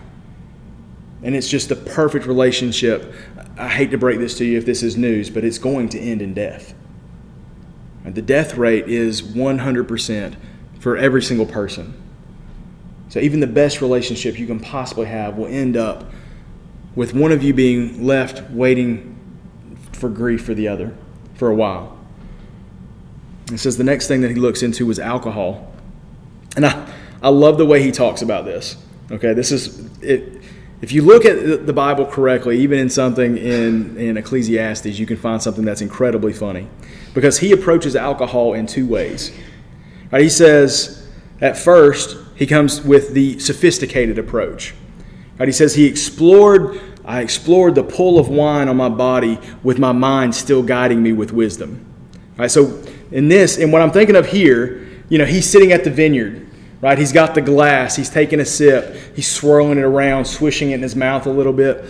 and 1.22 1.36
it's 1.36 1.48
just 1.48 1.68
the 1.68 1.76
perfect 1.76 2.26
relationship, 2.26 3.14
I 3.56 3.68
hate 3.68 3.92
to 3.92 3.98
break 3.98 4.18
this 4.18 4.36
to 4.38 4.44
you 4.44 4.58
if 4.58 4.66
this 4.66 4.82
is 4.82 4.96
news, 4.96 5.30
but 5.30 5.44
it's 5.44 5.58
going 5.58 5.88
to 5.90 6.00
end 6.00 6.20
in 6.20 6.34
death. 6.34 6.74
And 8.04 8.16
The 8.16 8.22
death 8.22 8.56
rate 8.56 8.88
is 8.88 9.22
100% 9.22 10.34
for 10.80 10.96
every 10.96 11.22
single 11.22 11.46
person. 11.46 11.94
So 13.08 13.20
even 13.20 13.38
the 13.38 13.46
best 13.46 13.80
relationship 13.80 14.36
you 14.36 14.48
can 14.48 14.58
possibly 14.58 15.06
have 15.06 15.36
will 15.36 15.46
end 15.46 15.76
up 15.76 16.10
with 16.96 17.14
one 17.14 17.30
of 17.30 17.44
you 17.44 17.54
being 17.54 18.04
left 18.04 18.50
waiting 18.50 19.14
for 19.92 20.08
grief 20.08 20.44
for 20.44 20.54
the 20.54 20.66
other 20.66 20.96
for 21.34 21.48
a 21.48 21.54
while. 21.54 21.97
It 23.50 23.58
says 23.58 23.76
the 23.76 23.84
next 23.84 24.08
thing 24.08 24.20
that 24.20 24.30
he 24.30 24.36
looks 24.36 24.62
into 24.62 24.86
was 24.86 24.98
alcohol. 24.98 25.72
And 26.56 26.66
I, 26.66 26.92
I 27.22 27.28
love 27.28 27.58
the 27.58 27.66
way 27.66 27.82
he 27.82 27.90
talks 27.90 28.22
about 28.22 28.44
this. 28.44 28.76
Okay, 29.10 29.32
this 29.32 29.52
is 29.52 29.88
it. 30.02 30.42
If 30.80 30.92
you 30.92 31.02
look 31.02 31.24
at 31.24 31.66
the 31.66 31.72
Bible 31.72 32.06
correctly, 32.06 32.60
even 32.60 32.78
in 32.78 32.88
something 32.88 33.36
in, 33.36 33.96
in 33.96 34.16
Ecclesiastes, 34.16 34.98
you 34.98 35.06
can 35.06 35.16
find 35.16 35.42
something 35.42 35.64
that's 35.64 35.80
incredibly 35.80 36.32
funny. 36.32 36.68
Because 37.14 37.38
he 37.38 37.50
approaches 37.52 37.96
alcohol 37.96 38.54
in 38.54 38.66
two 38.66 38.86
ways. 38.86 39.36
Right, 40.12 40.22
he 40.22 40.28
says, 40.28 41.08
at 41.40 41.58
first, 41.58 42.16
he 42.36 42.46
comes 42.46 42.80
with 42.80 43.12
the 43.12 43.40
sophisticated 43.40 44.18
approach. 44.18 44.74
Right, 45.38 45.48
he 45.48 45.52
says 45.52 45.74
he 45.74 45.86
explored 45.86 46.80
I 47.08 47.22
explored 47.22 47.74
the 47.74 47.82
pull 47.82 48.18
of 48.18 48.28
wine 48.28 48.68
on 48.68 48.76
my 48.76 48.90
body 48.90 49.38
with 49.62 49.78
my 49.78 49.92
mind 49.92 50.34
still 50.34 50.62
guiding 50.62 51.02
me 51.02 51.14
with 51.14 51.32
wisdom. 51.32 51.86
Right, 52.36 52.50
so 52.50 52.82
in 53.10 53.28
this, 53.28 53.58
and 53.58 53.72
what 53.72 53.82
I'm 53.82 53.90
thinking 53.90 54.16
of 54.16 54.26
here, 54.26 54.86
you 55.08 55.18
know, 55.18 55.24
he's 55.24 55.48
sitting 55.48 55.72
at 55.72 55.84
the 55.84 55.90
vineyard, 55.90 56.46
right? 56.80 56.98
He's 56.98 57.12
got 57.12 57.34
the 57.34 57.40
glass, 57.40 57.96
he's 57.96 58.10
taking 58.10 58.40
a 58.40 58.44
sip, 58.44 58.94
he's 59.14 59.30
swirling 59.30 59.78
it 59.78 59.84
around, 59.84 60.26
swishing 60.26 60.70
it 60.70 60.74
in 60.74 60.82
his 60.82 60.94
mouth 60.94 61.26
a 61.26 61.30
little 61.30 61.52
bit, 61.52 61.84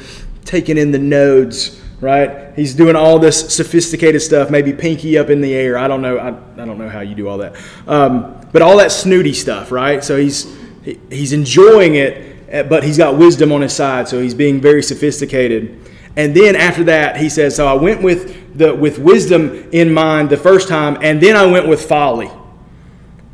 taking 0.45 0.79
in 0.79 0.93
the 0.93 0.99
nodes, 0.99 1.81
right? 2.01 2.55
He's 2.55 2.75
doing 2.75 2.97
all 2.97 3.19
this 3.19 3.55
sophisticated 3.55 4.23
stuff, 4.23 4.51
maybe 4.51 4.73
pinky 4.73 5.19
up 5.19 5.31
in 5.31 5.41
the 5.41 5.55
air. 5.55 5.77
I 5.77 5.89
don't 5.89 6.03
know. 6.03 6.17
I, 6.19 6.29
I 6.29 6.65
don't 6.65 6.79
know 6.79 6.89
how 6.89 7.01
you 7.01 7.15
do 7.15 7.29
all 7.29 7.39
that. 7.39 7.57
Um, 7.87 8.41
but 8.53 8.63
all 8.63 8.77
that 8.79 8.93
snooty 8.93 9.35
stuff, 9.35 9.73
right? 9.73 10.03
So 10.03 10.17
he's, 10.17 10.47
he, 10.85 10.99
he's 11.11 11.33
enjoying 11.33 11.97
it, 11.97 12.37
eh, 12.49 12.63
but 12.63 12.85
he's 12.85 12.97
got 12.97 13.19
wisdom 13.19 13.53
on 13.53 13.61
his 13.61 13.75
side, 13.75 14.09
so 14.09 14.21
he's 14.21 14.35
being 14.35 14.61
very 14.61 14.83
sophisticated. 14.83 15.79
And 16.17 16.35
then 16.35 16.57
after 16.57 16.85
that, 16.85 17.17
he 17.17 17.29
says, 17.29 17.55
So 17.57 17.67
I 17.67 17.75
went 17.75 18.03
with, 18.03 18.37
the, 18.59 18.75
with 18.75 18.99
wisdom 18.99 19.71
in 19.73 19.93
mind 19.93 20.31
the 20.31 20.37
first 20.37 20.69
time, 20.69 20.99
and 21.01 21.21
then 21.21 21.37
I 21.37 21.47
went 21.47 21.67
with 21.69 21.89
folly. 21.89 22.31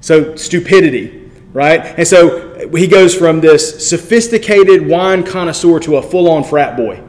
So 0.00 0.37
stupidity, 0.37 1.30
right? 1.52 1.80
And 1.98 2.06
so 2.06 2.68
he 2.68 2.87
goes 2.87 3.14
from 3.14 3.40
this 3.40 3.88
sophisticated 3.88 4.87
wine 4.87 5.24
connoisseur 5.24 5.80
to 5.80 5.96
a 5.96 6.02
full 6.02 6.30
on 6.30 6.44
frat 6.44 6.76
boy. 6.76 7.02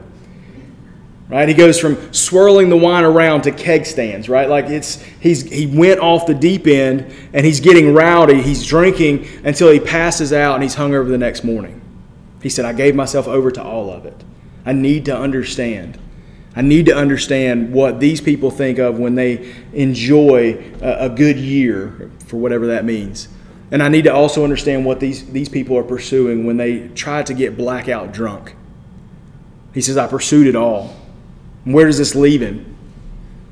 Right? 1.28 1.48
He 1.48 1.54
goes 1.54 1.80
from 1.80 2.12
swirling 2.12 2.68
the 2.68 2.76
wine 2.76 3.02
around 3.02 3.42
to 3.42 3.50
keg 3.50 3.84
stands, 3.84 4.28
right? 4.28 4.48
Like 4.48 4.66
it's 4.66 5.02
he's 5.18 5.42
he 5.42 5.66
went 5.66 5.98
off 5.98 6.24
the 6.26 6.34
deep 6.34 6.68
end 6.68 7.12
and 7.32 7.44
he's 7.44 7.58
getting 7.58 7.92
rowdy, 7.92 8.40
he's 8.42 8.64
drinking 8.64 9.26
until 9.44 9.70
he 9.70 9.80
passes 9.80 10.32
out 10.32 10.54
and 10.54 10.62
he's 10.62 10.76
hungover 10.76 11.08
the 11.08 11.18
next 11.18 11.42
morning. 11.42 11.80
He 12.42 12.48
said, 12.48 12.64
I 12.64 12.72
gave 12.72 12.94
myself 12.94 13.26
over 13.26 13.50
to 13.50 13.62
all 13.62 13.90
of 13.90 14.06
it. 14.06 14.22
I 14.64 14.72
need 14.72 15.04
to 15.06 15.18
understand. 15.18 15.98
I 16.56 16.62
need 16.62 16.86
to 16.86 16.96
understand 16.96 17.72
what 17.72 18.00
these 18.00 18.22
people 18.22 18.50
think 18.50 18.78
of 18.78 18.98
when 18.98 19.14
they 19.14 19.54
enjoy 19.74 20.72
a, 20.80 21.04
a 21.04 21.08
good 21.10 21.36
year, 21.36 22.10
for 22.26 22.38
whatever 22.38 22.66
that 22.68 22.86
means. 22.86 23.28
And 23.70 23.82
I 23.82 23.88
need 23.88 24.04
to 24.04 24.14
also 24.14 24.42
understand 24.42 24.86
what 24.86 24.98
these, 24.98 25.30
these 25.30 25.50
people 25.50 25.76
are 25.76 25.84
pursuing 25.84 26.46
when 26.46 26.56
they 26.56 26.88
try 26.88 27.22
to 27.24 27.34
get 27.34 27.58
blackout 27.58 28.12
drunk. 28.12 28.56
He 29.74 29.82
says, 29.82 29.98
I 29.98 30.06
pursued 30.06 30.46
it 30.46 30.56
all. 30.56 30.96
where 31.64 31.86
does 31.86 31.98
this 31.98 32.14
leave 32.14 32.40
him? 32.40 32.74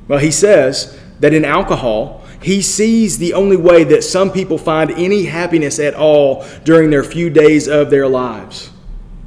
Well, 0.08 0.18
he 0.18 0.30
says 0.30 0.98
that 1.20 1.34
in 1.34 1.44
alcohol, 1.44 2.24
he 2.42 2.62
sees 2.62 3.18
the 3.18 3.34
only 3.34 3.56
way 3.56 3.84
that 3.84 4.04
some 4.04 4.30
people 4.30 4.56
find 4.56 4.90
any 4.92 5.24
happiness 5.24 5.78
at 5.78 5.94
all 5.94 6.44
during 6.64 6.90
their 6.90 7.04
few 7.04 7.28
days 7.28 7.68
of 7.68 7.90
their 7.90 8.08
lives. 8.08 8.70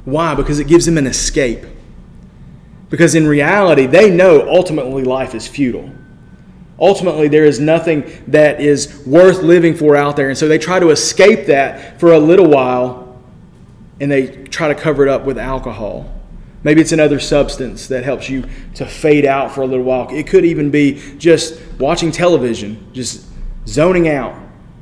Why? 0.04 0.34
Because 0.34 0.58
it 0.58 0.66
gives 0.66 0.86
them 0.86 0.98
an 0.98 1.06
escape. 1.06 1.64
Because 2.90 3.14
in 3.14 3.26
reality, 3.26 3.86
they 3.86 4.10
know 4.10 4.48
ultimately 4.48 5.04
life 5.04 5.34
is 5.34 5.46
futile. 5.46 5.90
Ultimately, 6.80 7.28
there 7.28 7.44
is 7.44 7.58
nothing 7.58 8.10
that 8.28 8.60
is 8.60 9.02
worth 9.04 9.42
living 9.42 9.74
for 9.74 9.96
out 9.96 10.16
there. 10.16 10.28
And 10.28 10.38
so 10.38 10.46
they 10.46 10.58
try 10.58 10.78
to 10.78 10.90
escape 10.90 11.46
that 11.46 11.98
for 11.98 12.12
a 12.12 12.18
little 12.18 12.48
while 12.48 13.20
and 14.00 14.10
they 14.10 14.28
try 14.44 14.68
to 14.68 14.74
cover 14.74 15.04
it 15.04 15.08
up 15.08 15.24
with 15.24 15.38
alcohol. 15.38 16.14
Maybe 16.62 16.80
it's 16.80 16.92
another 16.92 17.20
substance 17.20 17.88
that 17.88 18.04
helps 18.04 18.28
you 18.28 18.44
to 18.74 18.86
fade 18.86 19.24
out 19.24 19.52
for 19.52 19.62
a 19.62 19.66
little 19.66 19.84
while. 19.84 20.08
It 20.10 20.26
could 20.26 20.44
even 20.44 20.70
be 20.70 21.16
just 21.18 21.60
watching 21.78 22.12
television, 22.12 22.92
just 22.92 23.26
zoning 23.66 24.08
out 24.08 24.40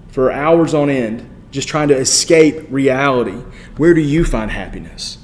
for 0.09 0.31
hours 0.31 0.75
on 0.75 0.91
end, 0.91 1.29
just 1.51 1.69
trying 1.69 1.89
to 1.89 1.97
escape 1.97 2.67
reality. 2.71 3.43
Where 3.77 3.95
do 3.95 4.01
you 4.01 4.25
find 4.25 4.51
happiness? 4.51 5.19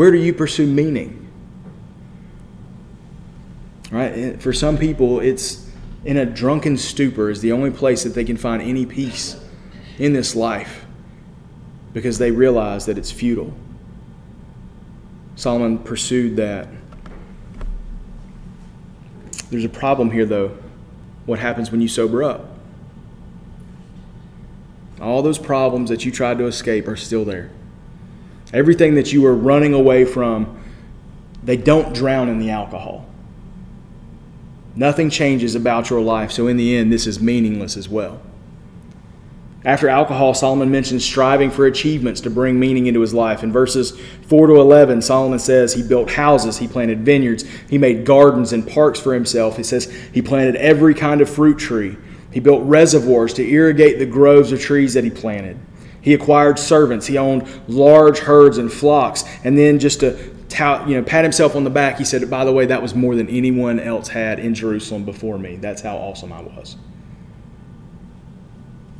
Where 0.00 0.10
do 0.10 0.16
you 0.16 0.32
pursue 0.32 0.66
meaning? 0.66 1.30
Right? 3.90 4.40
For 4.40 4.50
some 4.50 4.78
people, 4.78 5.20
it's 5.20 5.68
in 6.06 6.16
a 6.16 6.24
drunken 6.24 6.78
stupor 6.78 7.28
is 7.28 7.42
the 7.42 7.52
only 7.52 7.70
place 7.70 8.04
that 8.04 8.14
they 8.14 8.24
can 8.24 8.38
find 8.38 8.62
any 8.62 8.86
peace 8.86 9.38
in 9.98 10.14
this 10.14 10.34
life 10.34 10.86
because 11.92 12.16
they 12.16 12.30
realize 12.30 12.86
that 12.86 12.96
it's 12.96 13.10
futile. 13.10 13.52
Solomon 15.36 15.76
pursued 15.76 16.34
that. 16.36 16.68
There's 19.50 19.66
a 19.66 19.68
problem 19.68 20.12
here, 20.12 20.24
though. 20.24 20.56
What 21.26 21.40
happens 21.40 21.70
when 21.70 21.82
you 21.82 21.88
sober 21.88 22.22
up? 22.22 22.56
All 24.98 25.20
those 25.20 25.38
problems 25.38 25.90
that 25.90 26.06
you 26.06 26.10
tried 26.10 26.38
to 26.38 26.46
escape 26.46 26.88
are 26.88 26.96
still 26.96 27.26
there. 27.26 27.50
Everything 28.52 28.94
that 28.96 29.12
you 29.12 29.22
were 29.22 29.34
running 29.34 29.74
away 29.74 30.04
from, 30.04 30.60
they 31.42 31.56
don't 31.56 31.94
drown 31.94 32.28
in 32.28 32.38
the 32.38 32.50
alcohol. 32.50 33.06
Nothing 34.74 35.10
changes 35.10 35.54
about 35.54 35.90
your 35.90 36.00
life, 36.00 36.32
so 36.32 36.46
in 36.46 36.56
the 36.56 36.76
end, 36.76 36.92
this 36.92 37.06
is 37.06 37.20
meaningless 37.20 37.76
as 37.76 37.88
well. 37.88 38.20
After 39.64 39.90
alcohol, 39.90 40.32
Solomon 40.32 40.70
mentions 40.70 41.04
striving 41.04 41.50
for 41.50 41.66
achievements 41.66 42.22
to 42.22 42.30
bring 42.30 42.58
meaning 42.58 42.86
into 42.86 43.00
his 43.00 43.12
life. 43.12 43.42
In 43.42 43.52
verses 43.52 43.98
4 44.28 44.46
to 44.46 44.54
11, 44.54 45.02
Solomon 45.02 45.38
says 45.38 45.74
he 45.74 45.82
built 45.82 46.10
houses, 46.10 46.56
he 46.56 46.66
planted 46.66 47.04
vineyards, 47.04 47.44
he 47.68 47.76
made 47.76 48.06
gardens 48.06 48.54
and 48.54 48.66
parks 48.66 48.98
for 48.98 49.12
himself. 49.12 49.58
He 49.58 49.62
says 49.62 49.92
he 50.14 50.22
planted 50.22 50.56
every 50.56 50.94
kind 50.94 51.20
of 51.20 51.28
fruit 51.28 51.58
tree. 51.58 51.96
He 52.32 52.40
built 52.40 52.62
reservoirs 52.64 53.34
to 53.34 53.46
irrigate 53.46 53.98
the 53.98 54.06
groves 54.06 54.50
of 54.50 54.60
trees 54.60 54.94
that 54.94 55.04
he 55.04 55.10
planted. 55.10 55.58
He 56.00 56.14
acquired 56.14 56.58
servants. 56.58 57.06
He 57.06 57.18
owned 57.18 57.46
large 57.68 58.20
herds 58.20 58.58
and 58.58 58.72
flocks. 58.72 59.24
And 59.44 59.56
then 59.58 59.78
just 59.78 60.00
to 60.00 60.34
tout, 60.48 60.88
you 60.88 60.96
know, 60.96 61.02
pat 61.02 61.24
himself 61.24 61.54
on 61.54 61.64
the 61.64 61.70
back, 61.70 61.98
he 61.98 62.04
said, 62.04 62.28
by 62.30 62.44
the 62.44 62.52
way, 62.52 62.66
that 62.66 62.82
was 62.82 62.94
more 62.94 63.14
than 63.14 63.28
anyone 63.28 63.78
else 63.78 64.08
had 64.08 64.38
in 64.38 64.54
Jerusalem 64.54 65.04
before 65.04 65.38
me. 65.38 65.56
That's 65.56 65.82
how 65.82 65.96
awesome 65.96 66.32
I 66.32 66.42
was. 66.42 66.76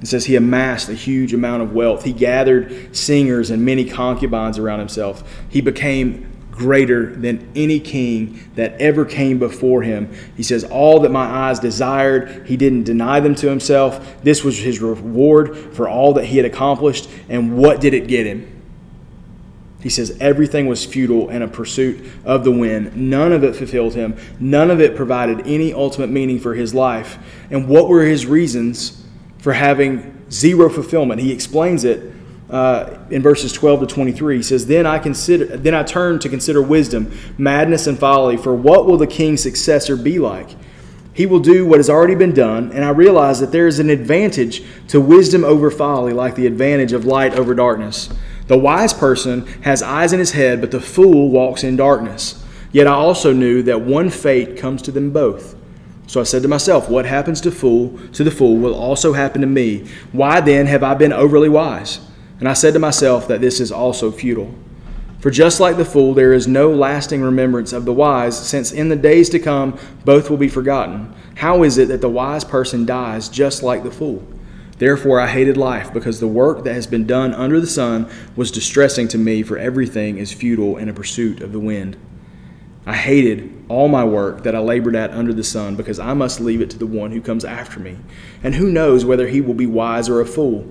It 0.00 0.06
says 0.06 0.24
he 0.24 0.36
amassed 0.36 0.88
a 0.88 0.94
huge 0.94 1.34
amount 1.34 1.62
of 1.62 1.74
wealth. 1.74 2.04
He 2.04 2.12
gathered 2.12 2.96
singers 2.96 3.50
and 3.50 3.64
many 3.64 3.84
concubines 3.84 4.58
around 4.58 4.78
himself. 4.78 5.22
He 5.50 5.60
became 5.60 6.29
greater 6.60 7.16
than 7.16 7.50
any 7.56 7.80
king 7.80 8.50
that 8.54 8.78
ever 8.80 9.06
came 9.06 9.38
before 9.38 9.80
him. 9.82 10.12
He 10.36 10.42
says, 10.42 10.62
All 10.62 11.00
that 11.00 11.10
my 11.10 11.24
eyes 11.24 11.58
desired, 11.58 12.46
he 12.46 12.58
didn't 12.58 12.84
deny 12.84 13.18
them 13.18 13.34
to 13.36 13.48
himself. 13.48 14.22
This 14.22 14.44
was 14.44 14.58
his 14.58 14.78
reward 14.78 15.56
for 15.74 15.88
all 15.88 16.12
that 16.12 16.26
he 16.26 16.36
had 16.36 16.44
accomplished. 16.44 17.08
And 17.30 17.56
what 17.56 17.80
did 17.80 17.94
it 17.94 18.08
get 18.08 18.26
him? 18.26 18.46
He 19.82 19.88
says 19.88 20.18
everything 20.20 20.66
was 20.66 20.84
futile 20.84 21.30
and 21.30 21.42
a 21.42 21.48
pursuit 21.48 22.04
of 22.26 22.44
the 22.44 22.50
wind. 22.50 22.94
None 22.94 23.32
of 23.32 23.42
it 23.42 23.56
fulfilled 23.56 23.94
him. 23.94 24.14
None 24.38 24.70
of 24.70 24.82
it 24.82 24.94
provided 24.94 25.46
any 25.46 25.72
ultimate 25.72 26.10
meaning 26.10 26.38
for 26.38 26.54
his 26.54 26.74
life. 26.74 27.18
And 27.50 27.66
what 27.68 27.88
were 27.88 28.04
his 28.04 28.26
reasons 28.26 29.02
for 29.38 29.54
having 29.54 30.22
zero 30.30 30.68
fulfillment? 30.68 31.22
He 31.22 31.32
explains 31.32 31.84
it 31.84 32.12
uh, 32.50 32.98
in 33.10 33.22
verses 33.22 33.52
12 33.52 33.80
to 33.80 33.86
23 33.86 34.36
he 34.36 34.42
says 34.42 34.66
then 34.66 34.86
i 34.86 34.98
consider 34.98 35.44
then 35.56 35.74
i 35.74 35.82
turn 35.82 36.18
to 36.18 36.28
consider 36.28 36.60
wisdom 36.60 37.10
madness 37.38 37.86
and 37.86 37.98
folly 37.98 38.36
for 38.36 38.54
what 38.54 38.86
will 38.86 38.96
the 38.96 39.06
king's 39.06 39.42
successor 39.42 39.96
be 39.96 40.18
like 40.18 40.56
he 41.12 41.26
will 41.26 41.40
do 41.40 41.66
what 41.66 41.78
has 41.78 41.88
already 41.88 42.14
been 42.14 42.34
done 42.34 42.72
and 42.72 42.84
i 42.84 42.90
realize 42.90 43.40
that 43.40 43.52
there 43.52 43.66
is 43.66 43.78
an 43.78 43.88
advantage 43.88 44.62
to 44.88 45.00
wisdom 45.00 45.44
over 45.44 45.70
folly 45.70 46.12
like 46.12 46.34
the 46.34 46.46
advantage 46.46 46.92
of 46.92 47.04
light 47.04 47.32
over 47.34 47.54
darkness 47.54 48.08
the 48.48 48.58
wise 48.58 48.92
person 48.92 49.46
has 49.62 49.82
eyes 49.82 50.12
in 50.12 50.18
his 50.18 50.32
head 50.32 50.60
but 50.60 50.70
the 50.70 50.80
fool 50.80 51.30
walks 51.30 51.62
in 51.62 51.76
darkness 51.76 52.44
yet 52.72 52.86
i 52.86 52.92
also 52.92 53.32
knew 53.32 53.62
that 53.62 53.80
one 53.80 54.10
fate 54.10 54.56
comes 54.56 54.82
to 54.82 54.90
them 54.90 55.10
both 55.10 55.54
so 56.10 56.20
I 56.20 56.24
said 56.24 56.42
to 56.42 56.48
myself, 56.48 56.90
What 56.90 57.06
happens 57.06 57.40
to 57.42 57.52
fool 57.52 57.96
to 58.14 58.24
the 58.24 58.32
fool 58.32 58.56
will 58.56 58.74
also 58.74 59.12
happen 59.12 59.42
to 59.42 59.46
me. 59.46 59.86
Why 60.10 60.40
then 60.40 60.66
have 60.66 60.82
I 60.82 60.94
been 60.94 61.12
overly 61.12 61.48
wise? 61.48 62.00
And 62.40 62.48
I 62.48 62.54
said 62.54 62.72
to 62.72 62.80
myself 62.80 63.28
that 63.28 63.40
this 63.40 63.60
is 63.60 63.70
also 63.70 64.10
futile. 64.10 64.52
For 65.20 65.30
just 65.30 65.60
like 65.60 65.76
the 65.76 65.84
fool, 65.84 66.14
there 66.14 66.32
is 66.32 66.48
no 66.48 66.70
lasting 66.70 67.20
remembrance 67.20 67.74
of 67.74 67.84
the 67.84 67.92
wise, 67.92 68.38
since 68.38 68.72
in 68.72 68.88
the 68.88 68.96
days 68.96 69.28
to 69.28 69.38
come 69.38 69.78
both 70.06 70.30
will 70.30 70.38
be 70.38 70.48
forgotten. 70.48 71.14
How 71.36 71.62
is 71.62 71.76
it 71.76 71.88
that 71.88 72.00
the 72.00 72.08
wise 72.08 72.42
person 72.42 72.86
dies 72.86 73.28
just 73.28 73.62
like 73.62 73.82
the 73.82 73.90
fool? 73.90 74.26
Therefore, 74.78 75.20
I 75.20 75.26
hated 75.26 75.58
life, 75.58 75.92
because 75.92 76.20
the 76.20 76.26
work 76.26 76.64
that 76.64 76.72
has 76.72 76.86
been 76.86 77.06
done 77.06 77.34
under 77.34 77.60
the 77.60 77.66
sun 77.66 78.08
was 78.34 78.50
distressing 78.50 79.08
to 79.08 79.18
me, 79.18 79.42
for 79.42 79.58
everything 79.58 80.16
is 80.16 80.32
futile 80.32 80.78
in 80.78 80.88
a 80.88 80.94
pursuit 80.94 81.42
of 81.42 81.52
the 81.52 81.60
wind. 81.60 81.98
I 82.86 82.94
hated 82.94 83.66
all 83.68 83.88
my 83.88 84.04
work 84.04 84.42
that 84.44 84.56
I 84.56 84.60
labored 84.60 84.96
at 84.96 85.10
under 85.10 85.34
the 85.34 85.44
sun, 85.44 85.76
because 85.76 85.98
I 85.98 86.14
must 86.14 86.40
leave 86.40 86.62
it 86.62 86.70
to 86.70 86.78
the 86.78 86.86
one 86.86 87.12
who 87.12 87.20
comes 87.20 87.44
after 87.44 87.78
me. 87.78 87.98
And 88.42 88.54
who 88.54 88.70
knows 88.70 89.04
whether 89.04 89.28
he 89.28 89.42
will 89.42 89.52
be 89.52 89.66
wise 89.66 90.08
or 90.08 90.22
a 90.22 90.26
fool? 90.26 90.66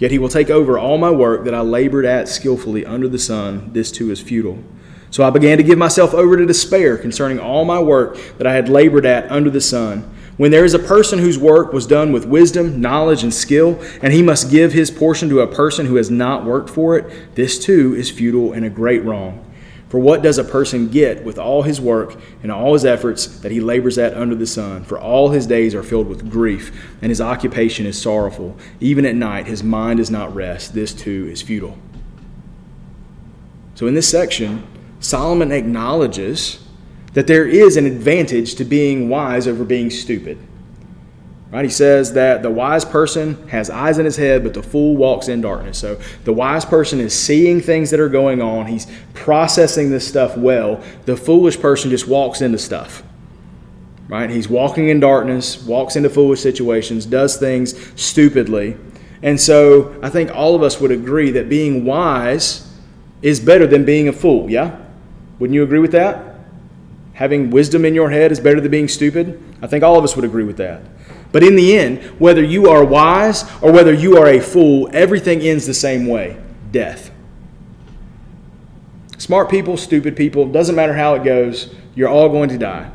Yet 0.00 0.10
he 0.10 0.18
will 0.18 0.30
take 0.30 0.50
over 0.50 0.78
all 0.78 0.98
my 0.98 1.10
work 1.10 1.44
that 1.44 1.54
I 1.54 1.60
labored 1.60 2.06
at 2.06 2.28
skillfully 2.28 2.86
under 2.86 3.06
the 3.06 3.18
sun. 3.18 3.70
This 3.74 3.92
too 3.92 4.10
is 4.10 4.20
futile. 4.20 4.64
So 5.10 5.22
I 5.22 5.30
began 5.30 5.58
to 5.58 5.62
give 5.62 5.76
myself 5.76 6.14
over 6.14 6.36
to 6.36 6.46
despair 6.46 6.96
concerning 6.96 7.38
all 7.38 7.64
my 7.66 7.78
work 7.78 8.16
that 8.38 8.46
I 8.46 8.54
had 8.54 8.68
labored 8.68 9.04
at 9.04 9.30
under 9.30 9.50
the 9.50 9.60
sun. 9.60 10.10
When 10.38 10.52
there 10.52 10.64
is 10.64 10.72
a 10.72 10.78
person 10.78 11.18
whose 11.18 11.38
work 11.38 11.74
was 11.74 11.86
done 11.86 12.12
with 12.12 12.24
wisdom, 12.24 12.80
knowledge, 12.80 13.22
and 13.22 13.34
skill, 13.34 13.78
and 14.00 14.14
he 14.14 14.22
must 14.22 14.50
give 14.50 14.72
his 14.72 14.90
portion 14.90 15.28
to 15.28 15.40
a 15.40 15.46
person 15.46 15.84
who 15.84 15.96
has 15.96 16.10
not 16.10 16.46
worked 16.46 16.70
for 16.70 16.96
it, 16.96 17.34
this 17.34 17.62
too 17.62 17.94
is 17.94 18.10
futile 18.10 18.54
and 18.54 18.64
a 18.64 18.70
great 18.70 19.04
wrong. 19.04 19.44
For 19.90 19.98
what 19.98 20.22
does 20.22 20.38
a 20.38 20.44
person 20.44 20.88
get 20.88 21.24
with 21.24 21.36
all 21.36 21.62
his 21.62 21.80
work 21.80 22.16
and 22.44 22.52
all 22.52 22.74
his 22.74 22.84
efforts 22.84 23.26
that 23.40 23.50
he 23.50 23.60
labors 23.60 23.98
at 23.98 24.14
under 24.14 24.36
the 24.36 24.46
sun? 24.46 24.84
For 24.84 24.96
all 24.96 25.30
his 25.30 25.48
days 25.48 25.74
are 25.74 25.82
filled 25.82 26.06
with 26.06 26.30
grief, 26.30 26.72
and 27.02 27.10
his 27.10 27.20
occupation 27.20 27.86
is 27.86 28.00
sorrowful. 28.00 28.56
Even 28.78 29.04
at 29.04 29.16
night, 29.16 29.48
his 29.48 29.64
mind 29.64 29.98
does 29.98 30.08
not 30.08 30.32
rest. 30.32 30.74
This 30.74 30.94
too 30.94 31.28
is 31.28 31.42
futile. 31.42 31.76
So, 33.74 33.88
in 33.88 33.94
this 33.94 34.08
section, 34.08 34.64
Solomon 35.00 35.50
acknowledges 35.50 36.64
that 37.14 37.26
there 37.26 37.46
is 37.46 37.76
an 37.76 37.84
advantage 37.84 38.54
to 38.56 38.64
being 38.64 39.08
wise 39.08 39.48
over 39.48 39.64
being 39.64 39.90
stupid. 39.90 40.38
Right? 41.50 41.64
He 41.64 41.70
says 41.70 42.12
that 42.12 42.42
the 42.44 42.50
wise 42.50 42.84
person 42.84 43.48
has 43.48 43.70
eyes 43.70 43.98
in 43.98 44.04
his 44.04 44.16
head, 44.16 44.44
but 44.44 44.54
the 44.54 44.62
fool 44.62 44.96
walks 44.96 45.26
in 45.26 45.40
darkness. 45.40 45.78
So 45.78 46.00
the 46.24 46.32
wise 46.32 46.64
person 46.64 47.00
is 47.00 47.12
seeing 47.12 47.60
things 47.60 47.90
that 47.90 47.98
are 47.98 48.08
going 48.08 48.40
on. 48.40 48.66
He's 48.66 48.86
processing 49.14 49.90
this 49.90 50.06
stuff 50.06 50.36
well. 50.36 50.80
The 51.06 51.16
foolish 51.16 51.58
person 51.58 51.90
just 51.90 52.06
walks 52.06 52.40
into 52.40 52.58
stuff. 52.58 53.02
Right? 54.06 54.30
He's 54.30 54.48
walking 54.48 54.88
in 54.88 55.00
darkness, 55.00 55.60
walks 55.64 55.96
into 55.96 56.08
foolish 56.08 56.40
situations, 56.40 57.04
does 57.04 57.36
things 57.36 58.00
stupidly. 58.00 58.76
And 59.22 59.40
so 59.40 59.98
I 60.02 60.08
think 60.08 60.34
all 60.34 60.54
of 60.54 60.62
us 60.62 60.80
would 60.80 60.92
agree 60.92 61.32
that 61.32 61.48
being 61.48 61.84
wise 61.84 62.72
is 63.22 63.40
better 63.40 63.66
than 63.66 63.84
being 63.84 64.08
a 64.08 64.12
fool, 64.12 64.48
yeah? 64.48 64.80
Wouldn't 65.38 65.54
you 65.54 65.62
agree 65.62 65.78
with 65.78 65.92
that? 65.92 66.36
Having 67.14 67.50
wisdom 67.50 67.84
in 67.84 67.94
your 67.94 68.10
head 68.10 68.32
is 68.32 68.40
better 68.40 68.60
than 68.60 68.70
being 68.70 68.88
stupid? 68.88 69.42
I 69.60 69.66
think 69.66 69.84
all 69.84 69.98
of 69.98 70.04
us 70.04 70.16
would 70.16 70.24
agree 70.24 70.44
with 70.44 70.56
that. 70.56 70.82
But 71.32 71.44
in 71.44 71.56
the 71.56 71.78
end, 71.78 72.02
whether 72.18 72.42
you 72.42 72.68
are 72.68 72.84
wise 72.84 73.44
or 73.62 73.72
whether 73.72 73.92
you 73.92 74.16
are 74.16 74.26
a 74.26 74.40
fool, 74.40 74.88
everything 74.92 75.40
ends 75.40 75.66
the 75.66 75.74
same 75.74 76.06
way 76.06 76.40
death. 76.72 77.10
Smart 79.18 79.50
people, 79.50 79.76
stupid 79.76 80.16
people, 80.16 80.46
doesn't 80.46 80.74
matter 80.74 80.94
how 80.94 81.14
it 81.14 81.24
goes, 81.24 81.74
you're 81.94 82.08
all 82.08 82.28
going 82.28 82.48
to 82.48 82.58
die. 82.58 82.90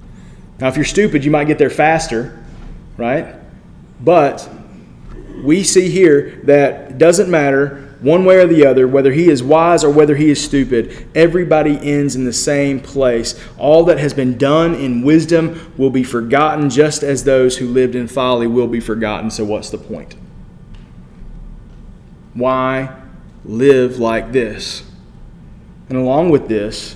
now, 0.60 0.68
if 0.68 0.76
you're 0.76 0.84
stupid, 0.84 1.24
you 1.24 1.30
might 1.30 1.46
get 1.46 1.58
there 1.58 1.70
faster, 1.70 2.42
right? 2.96 3.34
But 4.00 4.48
we 5.42 5.64
see 5.64 5.88
here 5.88 6.40
that 6.44 6.92
it 6.92 6.98
doesn't 6.98 7.30
matter 7.30 7.85
one 8.06 8.24
way 8.24 8.36
or 8.36 8.46
the 8.46 8.64
other, 8.64 8.86
whether 8.86 9.12
he 9.12 9.28
is 9.28 9.42
wise 9.42 9.82
or 9.82 9.90
whether 9.90 10.14
he 10.14 10.30
is 10.30 10.42
stupid, 10.42 11.08
everybody 11.14 11.76
ends 11.82 12.14
in 12.14 12.24
the 12.24 12.32
same 12.32 12.78
place. 12.78 13.34
All 13.58 13.84
that 13.86 13.98
has 13.98 14.14
been 14.14 14.38
done 14.38 14.76
in 14.76 15.02
wisdom 15.02 15.72
will 15.76 15.90
be 15.90 16.04
forgotten, 16.04 16.70
just 16.70 17.02
as 17.02 17.24
those 17.24 17.56
who 17.58 17.66
lived 17.66 17.96
in 17.96 18.06
folly 18.06 18.46
will 18.46 18.68
be 18.68 18.78
forgotten. 18.78 19.28
So, 19.30 19.44
what's 19.44 19.70
the 19.70 19.78
point? 19.78 20.14
Why 22.34 22.94
live 23.44 23.98
like 23.98 24.30
this? 24.30 24.84
And 25.88 25.98
along 25.98 26.30
with 26.30 26.46
this, 26.46 26.94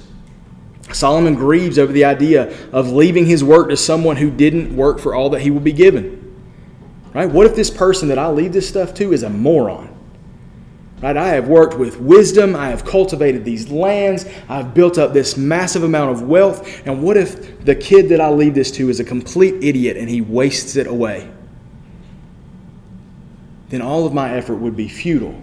Solomon 0.93 1.35
grieves 1.35 1.77
over 1.77 1.93
the 1.93 2.05
idea 2.05 2.57
of 2.71 2.93
leaving 2.93 3.27
his 3.27 3.43
work 3.43 3.71
to 3.71 3.77
someone 3.77 4.17
who 4.17 4.31
didn't 4.31 4.77
work 4.77 5.01
for 5.01 5.15
all 5.17 5.31
that 5.31 5.41
he 5.41 5.51
will 5.51 5.61
be 5.61 5.73
given. 5.73 6.19
Right? 7.13 7.29
What 7.29 7.47
if 7.47 7.57
this 7.57 7.71
person 7.71 8.09
that 8.09 8.19
I 8.19 8.29
leave 8.29 8.53
this 8.53 8.69
stuff 8.69 8.95
to 8.95 9.13
is 9.13 9.25
a 9.25 9.31
moron? 9.31 9.90
Right? 11.03 11.17
I 11.17 11.29
have 11.29 11.49
worked 11.49 11.79
with 11.79 11.99
wisdom. 11.99 12.55
I 12.55 12.69
have 12.69 12.85
cultivated 12.85 13.45
these 13.45 13.71
lands. 13.71 14.27
I've 14.49 14.75
built 14.75 14.99
up 14.99 15.15
this 15.15 15.37
massive 15.37 15.83
amount 15.83 16.13
of 16.13 16.23
wealth. 16.23 16.87
And 16.87 17.03
what 17.03 17.17
if 17.17 17.65
the 17.65 17.75
kid 17.75 18.11
that 18.11 18.21
I 18.21 18.31
leave 18.31 18.55
this 18.55 18.71
to 18.73 18.91
is 18.91 19.01
a 19.01 19.05
complete 19.05 19.65
idiot 19.65 19.97
and 19.97 20.11
he 20.11 20.21
wastes 20.21 20.77
it 20.77 20.87
away? 20.87 21.31
Then 23.71 23.81
all 23.81 24.05
of 24.05 24.13
my 24.13 24.35
effort 24.35 24.57
would 24.57 24.77
be 24.77 24.89
futile. 24.89 25.41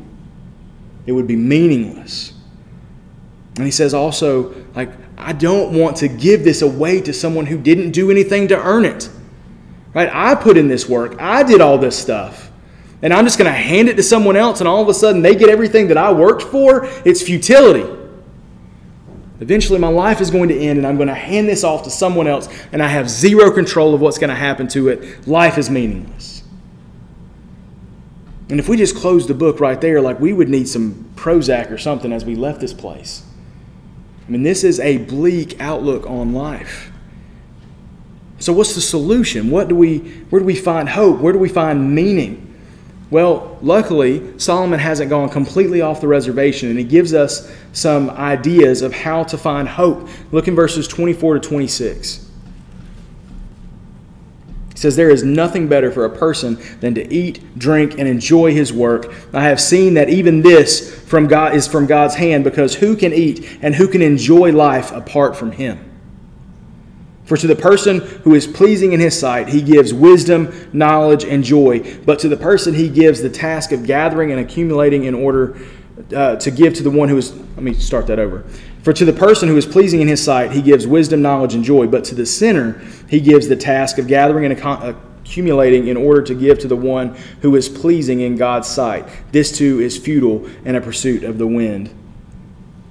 It 1.07 1.13
would 1.13 1.27
be 1.27 1.35
meaningless. 1.35 2.33
And 3.55 3.65
he 3.65 3.71
says 3.71 3.95
also, 3.95 4.53
like, 4.75 4.91
I 5.17 5.33
don't 5.33 5.73
want 5.73 5.97
to 5.97 6.07
give 6.07 6.43
this 6.43 6.61
away 6.61 7.01
to 7.01 7.13
someone 7.13 7.47
who 7.47 7.57
didn't 7.57 7.91
do 7.91 8.11
anything 8.11 8.49
to 8.49 8.61
earn 8.61 8.85
it. 8.85 9.09
Right? 9.95 10.09
I 10.13 10.35
put 10.35 10.57
in 10.57 10.67
this 10.67 10.87
work. 10.87 11.19
I 11.19 11.41
did 11.41 11.61
all 11.61 11.79
this 11.79 11.97
stuff 11.97 12.46
and 13.01 13.13
I'm 13.13 13.25
just 13.25 13.37
going 13.37 13.51
to 13.51 13.57
hand 13.57 13.89
it 13.89 13.95
to 13.95 14.03
someone 14.03 14.35
else, 14.35 14.59
and 14.59 14.67
all 14.67 14.81
of 14.81 14.89
a 14.89 14.93
sudden 14.93 15.21
they 15.21 15.35
get 15.35 15.49
everything 15.49 15.87
that 15.89 15.97
I 15.97 16.11
worked 16.11 16.43
for, 16.43 16.85
it's 17.05 17.21
futility. 17.21 17.93
Eventually, 19.39 19.77
my 19.77 19.87
life 19.87 20.19
is 20.19 20.31
going 20.31 20.49
to 20.49 20.57
end, 20.57 20.79
and 20.79 20.87
I'm 20.87 20.95
going 20.95 21.09
to 21.09 21.13
hand 21.13 21.47
this 21.47 21.63
off 21.63 21.83
to 21.83 21.91
someone 21.91 22.27
else, 22.27 22.49
and 22.71 22.81
I 22.81 22.87
have 22.87 23.07
zero 23.07 23.51
control 23.51 23.93
of 23.93 24.01
what's 24.01 24.17
going 24.17 24.31
to 24.31 24.35
happen 24.35 24.67
to 24.69 24.89
it. 24.89 25.27
Life 25.27 25.59
is 25.59 25.69
meaningless. 25.69 26.43
And 28.49 28.59
if 28.59 28.69
we 28.69 28.77
just 28.77 28.95
close 28.95 29.27
the 29.27 29.33
book 29.33 29.59
right 29.59 29.79
there, 29.79 30.01
like 30.01 30.19
we 30.19 30.33
would 30.33 30.49
need 30.49 30.67
some 30.67 31.11
Prozac 31.15 31.69
or 31.69 31.77
something 31.77 32.13
as 32.13 32.25
we 32.25 32.35
left 32.35 32.61
this 32.61 32.73
place. 32.73 33.23
I 34.27 34.31
mean, 34.31 34.43
this 34.43 34.63
is 34.63 34.79
a 34.79 34.97
bleak 34.97 35.59
outlook 35.59 36.07
on 36.07 36.33
life. 36.33 36.91
So, 38.39 38.53
what's 38.53 38.75
the 38.75 38.81
solution? 38.81 39.49
What 39.49 39.67
do 39.67 39.75
we, 39.75 39.99
where 40.29 40.39
do 40.39 40.45
we 40.45 40.55
find 40.55 40.89
hope? 40.89 41.19
Where 41.19 41.33
do 41.33 41.39
we 41.39 41.49
find 41.49 41.93
meaning? 41.93 42.46
Well, 43.09 43.57
luckily, 43.61 44.37
Solomon 44.37 44.79
hasn't 44.79 45.09
gone 45.09 45.29
completely 45.29 45.79
off 45.81 46.01
the 46.01 46.07
reservation, 46.07 46.69
and 46.69 46.77
he 46.77 46.83
gives 46.83 47.13
us 47.13 47.49
some 47.71 48.09
ideas 48.09 48.81
of 48.81 48.93
how 48.93 49.23
to 49.25 49.37
find 49.37 49.67
hope. 49.67 50.09
Look 50.31 50.47
in 50.47 50.55
verses 50.55 50.87
24 50.89 51.35
to 51.35 51.39
26. 51.39 52.29
He 54.73 54.77
says, 54.77 54.97
There 54.97 55.09
is 55.09 55.23
nothing 55.23 55.69
better 55.69 55.89
for 55.89 56.03
a 56.03 56.09
person 56.09 56.57
than 56.81 56.95
to 56.95 57.13
eat, 57.13 57.57
drink, 57.57 57.97
and 57.97 58.09
enjoy 58.09 58.53
his 58.53 58.73
work. 58.73 59.13
I 59.33 59.43
have 59.43 59.61
seen 59.61 59.93
that 59.93 60.09
even 60.09 60.41
this 60.41 60.93
from 61.05 61.27
God 61.27 61.55
is 61.55 61.65
from 61.65 61.85
God's 61.85 62.15
hand, 62.15 62.43
because 62.43 62.75
who 62.75 62.97
can 62.97 63.13
eat 63.13 63.57
and 63.61 63.73
who 63.73 63.87
can 63.87 64.01
enjoy 64.01 64.51
life 64.51 64.91
apart 64.91 65.37
from 65.37 65.53
him? 65.53 65.86
For 67.27 67.35
to 67.35 67.45
the 67.45 67.57
person 67.57 67.99
who 67.99 68.35
is 68.35 68.47
pleasing 68.47 68.93
in 68.93 69.01
his 69.01 69.19
sight, 69.19 69.49
he 69.49 69.61
gives 69.61 69.93
wisdom, 69.93 70.69
knowledge, 70.71 71.25
and 71.25 71.43
joy. 71.43 71.99
But 72.05 72.19
to 72.19 72.29
the 72.29 72.37
person 72.37 72.73
he 72.73 72.87
gives 72.87 73.21
the 73.21 73.29
task 73.29 73.73
of 73.73 73.85
gathering 73.85 74.31
and 74.31 74.39
accumulating 74.39 75.03
in 75.03 75.13
order 75.13 75.57
uh, 76.15 76.37
to 76.37 76.49
give 76.49 76.73
to 76.75 76.83
the 76.83 76.89
one 76.89 77.09
who 77.09 77.17
is. 77.17 77.33
Let 77.35 77.63
me 77.63 77.73
start 77.73 78.07
that 78.07 78.17
over. 78.17 78.45
For 78.81 78.93
to 78.93 79.03
the 79.03 79.11
person 79.11 79.49
who 79.49 79.57
is 79.57 79.65
pleasing 79.65 79.99
in 79.99 80.07
his 80.07 80.23
sight, 80.23 80.53
he 80.53 80.61
gives 80.61 80.87
wisdom, 80.87 81.21
knowledge, 81.21 81.53
and 81.53 81.65
joy. 81.65 81.87
But 81.87 82.05
to 82.05 82.15
the 82.15 82.25
sinner, 82.25 82.81
he 83.09 83.19
gives 83.19 83.49
the 83.49 83.57
task 83.57 83.97
of 83.97 84.07
gathering 84.07 84.45
and 84.45 84.53
accumulating 84.53 85.87
in 85.87 85.97
order 85.97 86.21
to 86.21 86.33
give 86.33 86.59
to 86.59 86.69
the 86.69 86.77
one 86.77 87.13
who 87.41 87.57
is 87.57 87.67
pleasing 87.67 88.21
in 88.21 88.37
God's 88.37 88.69
sight. 88.69 89.05
This 89.33 89.51
too 89.51 89.81
is 89.81 89.97
futile 89.97 90.49
and 90.63 90.77
a 90.77 90.81
pursuit 90.81 91.25
of 91.25 91.39
the 91.39 91.47
wind. 91.47 91.93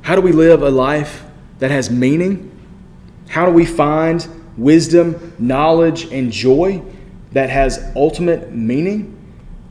How 0.03 0.15
do 0.15 0.21
we 0.21 0.33
live 0.33 0.61
a 0.61 0.71
life 0.71 1.25
that 1.59 1.71
has 1.71 1.91
meaning? 1.91 2.53
How 3.29 3.47
do 3.47 3.53
we 3.53 3.67
find 3.67 4.27
wisdom, 4.57 5.35
knowledge, 5.39 6.13
and 6.13 6.33
joy 6.33 6.83
that 7.33 7.51
has 7.51 7.93
ultimate 7.95 8.53
meaning? 8.53 9.13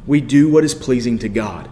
We 0.06 0.22
do 0.22 0.50
what 0.52 0.64
is 0.64 0.76
pleasing 0.76 1.20
to 1.20 1.30
God. 1.30 1.70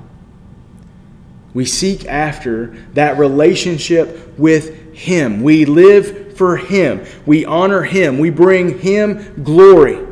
We 1.53 1.65
seek 1.65 2.05
after 2.05 2.75
that 2.93 3.17
relationship 3.17 4.37
with 4.39 4.93
Him. 4.93 5.43
We 5.43 5.65
live 5.65 6.35
for 6.35 6.57
Him. 6.57 7.05
We 7.25 7.45
honor 7.45 7.83
Him. 7.83 8.17
We 8.17 8.31
bring 8.31 8.79
Him 8.79 9.43
glory. 9.43 10.07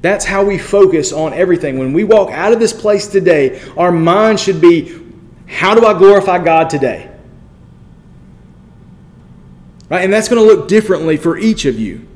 That's 0.00 0.24
how 0.24 0.44
we 0.44 0.56
focus 0.56 1.12
on 1.12 1.34
everything. 1.34 1.78
When 1.78 1.92
we 1.92 2.04
walk 2.04 2.30
out 2.30 2.52
of 2.54 2.58
this 2.58 2.72
place 2.72 3.06
today, 3.06 3.60
our 3.76 3.92
mind 3.92 4.40
should 4.40 4.60
be 4.60 4.98
how 5.46 5.74
do 5.74 5.84
I 5.84 5.98
glorify 5.98 6.42
God 6.42 6.70
today? 6.70 7.09
Right? 9.90 10.04
And 10.04 10.12
that's 10.12 10.28
going 10.28 10.40
to 10.40 10.54
look 10.54 10.68
differently 10.68 11.16
for 11.16 11.36
each 11.36 11.66
of 11.66 11.78
you. 11.78 12.06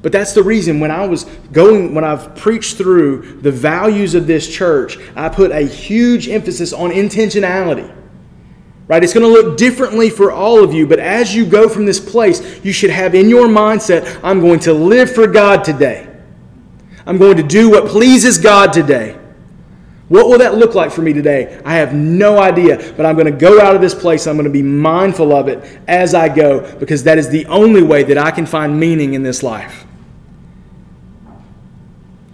But 0.00 0.12
that's 0.12 0.32
the 0.32 0.42
reason 0.42 0.78
when 0.78 0.92
I 0.92 1.04
was 1.06 1.24
going, 1.52 1.92
when 1.92 2.04
I've 2.04 2.36
preached 2.36 2.76
through 2.76 3.40
the 3.42 3.50
values 3.50 4.14
of 4.14 4.28
this 4.28 4.48
church, 4.48 4.98
I 5.16 5.28
put 5.28 5.50
a 5.50 5.62
huge 5.62 6.28
emphasis 6.28 6.72
on 6.72 6.90
intentionality. 6.90 7.92
Right? 8.86 9.02
It's 9.02 9.12
going 9.12 9.26
to 9.26 9.32
look 9.32 9.56
differently 9.56 10.08
for 10.08 10.30
all 10.30 10.62
of 10.62 10.72
you, 10.72 10.86
but 10.86 11.00
as 11.00 11.34
you 11.34 11.44
go 11.44 11.68
from 11.68 11.86
this 11.86 11.98
place, 11.98 12.64
you 12.64 12.72
should 12.72 12.90
have 12.90 13.16
in 13.16 13.28
your 13.28 13.48
mindset, 13.48 14.20
I'm 14.22 14.40
going 14.40 14.60
to 14.60 14.72
live 14.72 15.12
for 15.12 15.26
God 15.26 15.64
today. 15.64 16.08
I'm 17.04 17.18
going 17.18 17.36
to 17.38 17.42
do 17.42 17.68
what 17.68 17.88
pleases 17.88 18.38
God 18.38 18.72
today. 18.72 19.18
What 20.08 20.28
will 20.28 20.38
that 20.38 20.54
look 20.54 20.74
like 20.74 20.92
for 20.92 21.02
me 21.02 21.12
today? 21.12 21.60
I 21.64 21.74
have 21.74 21.92
no 21.92 22.38
idea, 22.38 22.94
but 22.96 23.04
I'm 23.04 23.16
going 23.16 23.26
to 23.26 23.32
go 23.32 23.60
out 23.60 23.74
of 23.74 23.80
this 23.80 23.94
place. 23.94 24.26
I'm 24.26 24.36
going 24.36 24.44
to 24.44 24.50
be 24.50 24.62
mindful 24.62 25.32
of 25.32 25.48
it 25.48 25.80
as 25.88 26.14
I 26.14 26.28
go 26.28 26.76
because 26.78 27.02
that 27.04 27.18
is 27.18 27.28
the 27.28 27.44
only 27.46 27.82
way 27.82 28.04
that 28.04 28.16
I 28.16 28.30
can 28.30 28.46
find 28.46 28.78
meaning 28.78 29.14
in 29.14 29.24
this 29.24 29.42
life. 29.42 29.84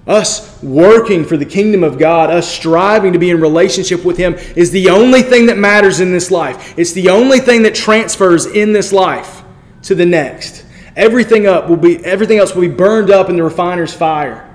Us 0.06 0.62
working 0.62 1.24
for 1.24 1.37
the 1.37 1.46
kingdom 1.46 1.82
of 1.82 1.98
God, 1.98 2.28
us 2.28 2.46
striving 2.46 3.12
to 3.14 3.18
be 3.18 3.30
in 3.30 3.40
relationship 3.40 4.04
with 4.04 4.18
Him, 4.18 4.35
is 4.56 4.70
the 4.70 4.90
only 4.90 5.22
thing 5.22 5.46
that 5.46 5.56
matters 5.56 6.00
in 6.00 6.12
this 6.12 6.30
life. 6.30 6.76
It's 6.76 6.92
the 6.92 7.08
only 7.08 7.38
thing 7.38 7.62
that 7.62 7.74
transfers 7.74 8.44
in 8.44 8.72
this 8.72 8.92
life 8.92 9.42
to 9.85 9.94
the 9.94 10.04
next. 10.04 10.66
Everything 10.96 11.46
up 11.46 11.70
will 11.70 11.76
be 11.76 12.04
everything 12.04 12.38
else 12.38 12.54
will 12.54 12.62
be 12.62 12.68
burned 12.68 13.11
up 13.11 13.30
in 13.30 13.37
the 13.37 13.44
refiner's 13.44 13.94
fire. 13.94 14.51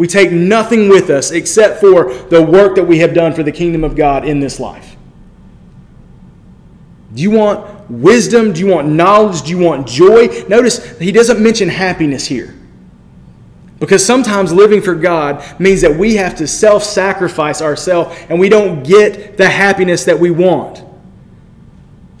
We 0.00 0.06
take 0.06 0.32
nothing 0.32 0.88
with 0.88 1.10
us 1.10 1.30
except 1.30 1.78
for 1.78 2.14
the 2.14 2.40
work 2.40 2.76
that 2.76 2.84
we 2.84 3.00
have 3.00 3.12
done 3.12 3.34
for 3.34 3.42
the 3.42 3.52
kingdom 3.52 3.84
of 3.84 3.94
God 3.94 4.24
in 4.24 4.40
this 4.40 4.58
life. 4.58 4.96
Do 7.12 7.20
you 7.20 7.30
want 7.30 7.90
wisdom? 7.90 8.54
Do 8.54 8.60
you 8.60 8.66
want 8.68 8.88
knowledge? 8.88 9.42
Do 9.42 9.50
you 9.50 9.58
want 9.58 9.86
joy? 9.86 10.28
Notice 10.48 10.98
he 10.98 11.12
doesn't 11.12 11.38
mention 11.38 11.68
happiness 11.68 12.24
here. 12.24 12.54
Because 13.78 14.02
sometimes 14.02 14.54
living 14.54 14.80
for 14.80 14.94
God 14.94 15.44
means 15.60 15.82
that 15.82 15.94
we 15.94 16.16
have 16.16 16.34
to 16.36 16.46
self 16.46 16.82
sacrifice 16.82 17.60
ourselves 17.60 18.16
and 18.30 18.40
we 18.40 18.48
don't 18.48 18.82
get 18.82 19.36
the 19.36 19.50
happiness 19.50 20.06
that 20.06 20.18
we 20.18 20.30
want. 20.30 20.82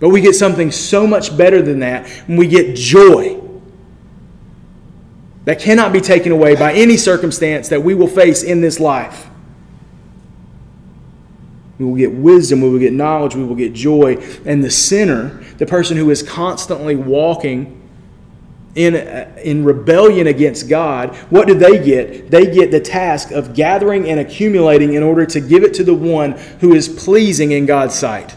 But 0.00 0.10
we 0.10 0.20
get 0.20 0.34
something 0.34 0.70
so 0.70 1.06
much 1.06 1.34
better 1.34 1.62
than 1.62 1.78
that 1.78 2.06
and 2.28 2.36
we 2.36 2.46
get 2.46 2.76
joy 2.76 3.39
that 5.44 5.58
cannot 5.58 5.92
be 5.92 6.00
taken 6.00 6.32
away 6.32 6.54
by 6.54 6.72
any 6.72 6.96
circumstance 6.96 7.68
that 7.68 7.82
we 7.82 7.94
will 7.94 8.08
face 8.08 8.42
in 8.42 8.60
this 8.60 8.78
life. 8.78 9.28
We 11.78 11.86
will 11.86 11.96
get 11.96 12.12
wisdom, 12.12 12.60
we 12.60 12.68
will 12.68 12.78
get 12.78 12.92
knowledge, 12.92 13.34
we 13.34 13.44
will 13.44 13.54
get 13.54 13.72
joy. 13.72 14.16
And 14.44 14.62
the 14.62 14.70
sinner, 14.70 15.42
the 15.56 15.64
person 15.64 15.96
who 15.96 16.10
is 16.10 16.22
constantly 16.22 16.94
walking 16.94 17.80
in, 18.74 18.94
in 19.38 19.64
rebellion 19.64 20.26
against 20.26 20.68
God, 20.68 21.16
what 21.30 21.48
do 21.48 21.54
they 21.54 21.82
get? 21.82 22.30
They 22.30 22.52
get 22.52 22.70
the 22.70 22.80
task 22.80 23.30
of 23.30 23.54
gathering 23.54 24.08
and 24.08 24.20
accumulating 24.20 24.92
in 24.92 25.02
order 25.02 25.24
to 25.26 25.40
give 25.40 25.64
it 25.64 25.72
to 25.74 25.84
the 25.84 25.94
one 25.94 26.32
who 26.60 26.74
is 26.74 26.86
pleasing 26.86 27.52
in 27.52 27.64
God's 27.64 27.94
sight. 27.94 28.36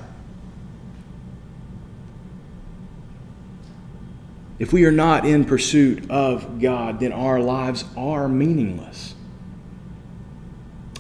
If 4.63 4.71
we 4.71 4.85
are 4.85 4.93
not 4.93 5.25
in 5.25 5.43
pursuit 5.43 6.09
of 6.09 6.61
God, 6.61 7.01
then 7.01 7.11
our 7.11 7.41
lives 7.41 7.83
are 7.97 8.29
meaningless. 8.29 9.13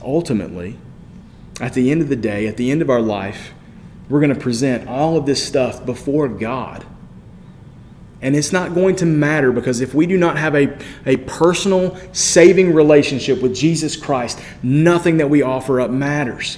Ultimately, 0.01 0.77
at 1.61 1.73
the 1.73 1.89
end 1.89 2.01
of 2.01 2.09
the 2.09 2.17
day, 2.17 2.45
at 2.45 2.57
the 2.57 2.71
end 2.71 2.81
of 2.81 2.89
our 2.89 2.99
life, 2.99 3.53
we're 4.09 4.19
going 4.19 4.35
to 4.35 4.39
present 4.39 4.89
all 4.89 5.15
of 5.15 5.25
this 5.25 5.47
stuff 5.47 5.85
before 5.85 6.27
God. 6.27 6.85
And 8.21 8.35
it's 8.35 8.51
not 8.51 8.73
going 8.73 8.97
to 8.97 9.05
matter 9.05 9.53
because 9.53 9.79
if 9.79 9.93
we 9.93 10.07
do 10.07 10.17
not 10.17 10.37
have 10.37 10.55
a, 10.55 10.77
a 11.05 11.15
personal 11.15 11.97
saving 12.11 12.73
relationship 12.73 13.41
with 13.41 13.55
Jesus 13.55 13.95
Christ, 13.95 14.41
nothing 14.61 15.15
that 15.19 15.29
we 15.29 15.41
offer 15.41 15.79
up 15.79 15.89
matters. 15.89 16.57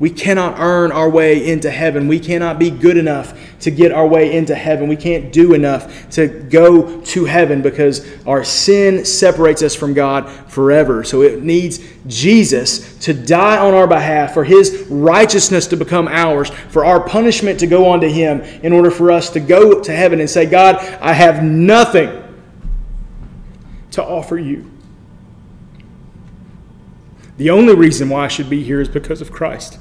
We 0.00 0.08
cannot 0.08 0.58
earn 0.58 0.92
our 0.92 1.10
way 1.10 1.46
into 1.46 1.70
heaven. 1.70 2.08
We 2.08 2.18
cannot 2.18 2.58
be 2.58 2.70
good 2.70 2.96
enough 2.96 3.38
to 3.60 3.70
get 3.70 3.92
our 3.92 4.06
way 4.06 4.34
into 4.34 4.54
heaven. 4.54 4.88
We 4.88 4.96
can't 4.96 5.30
do 5.30 5.52
enough 5.52 6.08
to 6.12 6.26
go 6.26 7.02
to 7.02 7.24
heaven 7.26 7.60
because 7.60 8.06
our 8.26 8.42
sin 8.42 9.04
separates 9.04 9.62
us 9.62 9.74
from 9.74 9.92
God 9.92 10.26
forever. 10.50 11.04
So 11.04 11.20
it 11.20 11.42
needs 11.42 11.80
Jesus 12.06 12.98
to 13.00 13.12
die 13.12 13.58
on 13.58 13.74
our 13.74 13.86
behalf, 13.86 14.32
for 14.32 14.42
his 14.42 14.86
righteousness 14.88 15.66
to 15.66 15.76
become 15.76 16.08
ours, 16.08 16.48
for 16.70 16.86
our 16.86 17.06
punishment 17.06 17.60
to 17.60 17.66
go 17.66 17.86
on 17.86 18.00
to 18.00 18.10
him, 18.10 18.40
in 18.40 18.72
order 18.72 18.90
for 18.90 19.12
us 19.12 19.28
to 19.30 19.40
go 19.40 19.82
to 19.82 19.92
heaven 19.92 20.18
and 20.18 20.30
say, 20.30 20.46
God, 20.46 20.76
I 21.02 21.12
have 21.12 21.44
nothing 21.44 22.24
to 23.90 24.02
offer 24.02 24.38
you. 24.38 24.70
The 27.36 27.50
only 27.50 27.74
reason 27.74 28.08
why 28.08 28.24
I 28.24 28.28
should 28.28 28.48
be 28.48 28.62
here 28.62 28.80
is 28.80 28.88
because 28.88 29.20
of 29.20 29.30
Christ. 29.30 29.78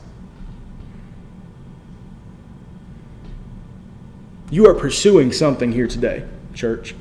You 4.52 4.68
are 4.68 4.74
pursuing 4.74 5.32
something 5.32 5.72
here 5.72 5.88
today, 5.88 6.26
church. 6.54 6.96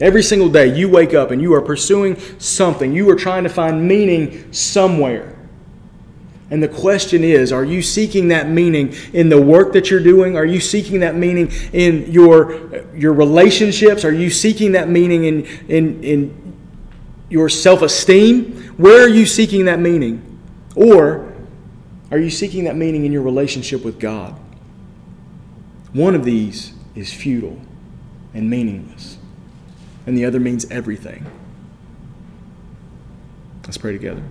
Every 0.00 0.22
single 0.22 0.48
day 0.48 0.74
you 0.74 0.88
wake 0.88 1.12
up 1.12 1.30
and 1.30 1.42
you 1.42 1.52
are 1.54 1.60
pursuing 1.60 2.18
something. 2.38 2.92
You 2.92 3.08
are 3.10 3.16
trying 3.16 3.44
to 3.44 3.50
find 3.50 3.86
meaning 3.86 4.50
somewhere. 4.52 5.36
And 6.50 6.62
the 6.62 6.68
question 6.68 7.22
is 7.22 7.52
are 7.52 7.64
you 7.64 7.82
seeking 7.82 8.28
that 8.28 8.48
meaning 8.48 8.94
in 9.12 9.28
the 9.28 9.40
work 9.40 9.72
that 9.74 9.90
you're 9.90 10.02
doing? 10.02 10.36
Are 10.36 10.44
you 10.44 10.58
seeking 10.58 11.00
that 11.00 11.16
meaning 11.16 11.52
in 11.72 12.10
your, 12.10 12.84
your 12.94 13.12
relationships? 13.12 14.04
Are 14.04 14.12
you 14.12 14.30
seeking 14.30 14.72
that 14.72 14.88
meaning 14.88 15.24
in, 15.24 15.44
in, 15.68 16.02
in 16.02 16.56
your 17.28 17.48
self 17.48 17.82
esteem? 17.82 18.56
Where 18.78 19.04
are 19.04 19.08
you 19.08 19.26
seeking 19.26 19.66
that 19.66 19.78
meaning? 19.78 20.26
Or 20.74 21.30
are 22.10 22.18
you 22.18 22.30
seeking 22.30 22.64
that 22.64 22.74
meaning 22.74 23.04
in 23.04 23.12
your 23.12 23.22
relationship 23.22 23.84
with 23.84 24.00
God? 24.00 24.34
One 25.92 26.14
of 26.14 26.24
these 26.24 26.72
is 26.94 27.12
futile 27.12 27.60
and 28.32 28.48
meaningless, 28.48 29.18
and 30.06 30.16
the 30.16 30.24
other 30.24 30.38
means 30.38 30.70
everything. 30.70 31.26
Let's 33.64 33.76
pray 33.76 33.92
together. 33.92 34.22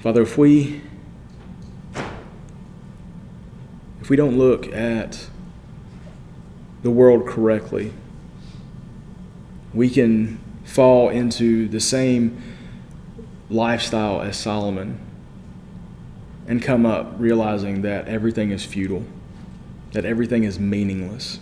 Father, 0.00 0.22
if 0.22 0.36
we 0.36 0.80
if 4.00 4.10
we 4.10 4.16
don't 4.16 4.38
look 4.38 4.72
at 4.72 5.28
the 6.82 6.90
world 6.90 7.26
correctly, 7.26 7.92
we 9.74 9.90
can 9.90 10.40
fall 10.68 11.08
into 11.08 11.66
the 11.66 11.80
same 11.80 12.42
lifestyle 13.48 14.20
as 14.20 14.36
Solomon 14.36 15.00
and 16.46 16.62
come 16.62 16.84
up 16.84 17.14
realizing 17.16 17.80
that 17.82 18.06
everything 18.06 18.50
is 18.50 18.66
futile, 18.66 19.02
that 19.92 20.04
everything 20.04 20.44
is 20.44 20.58
meaningless. 20.58 21.40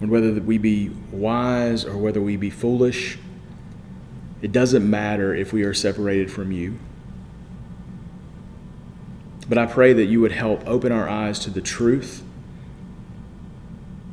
And 0.00 0.10
whether 0.10 0.32
we 0.32 0.58
be 0.58 0.90
wise 1.12 1.84
or 1.84 1.96
whether 1.96 2.20
we 2.20 2.36
be 2.36 2.50
foolish, 2.50 3.16
it 4.42 4.50
doesn't 4.50 4.88
matter 4.88 5.32
if 5.32 5.52
we 5.52 5.62
are 5.62 5.72
separated 5.72 6.28
from 6.28 6.50
you. 6.50 6.76
But 9.48 9.58
I 9.58 9.66
pray 9.66 9.92
that 9.92 10.06
you 10.06 10.20
would 10.20 10.32
help 10.32 10.66
open 10.66 10.90
our 10.90 11.08
eyes 11.08 11.38
to 11.40 11.50
the 11.50 11.60
truth 11.60 12.24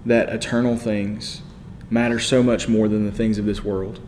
that 0.06 0.30
eternal 0.30 0.78
things 0.78 1.42
matter 1.92 2.20
so 2.20 2.42
much 2.42 2.68
more 2.68 2.88
than 2.88 3.06
the 3.06 3.12
things 3.12 3.38
of 3.38 3.46
this 3.46 3.64
world. 3.64 4.00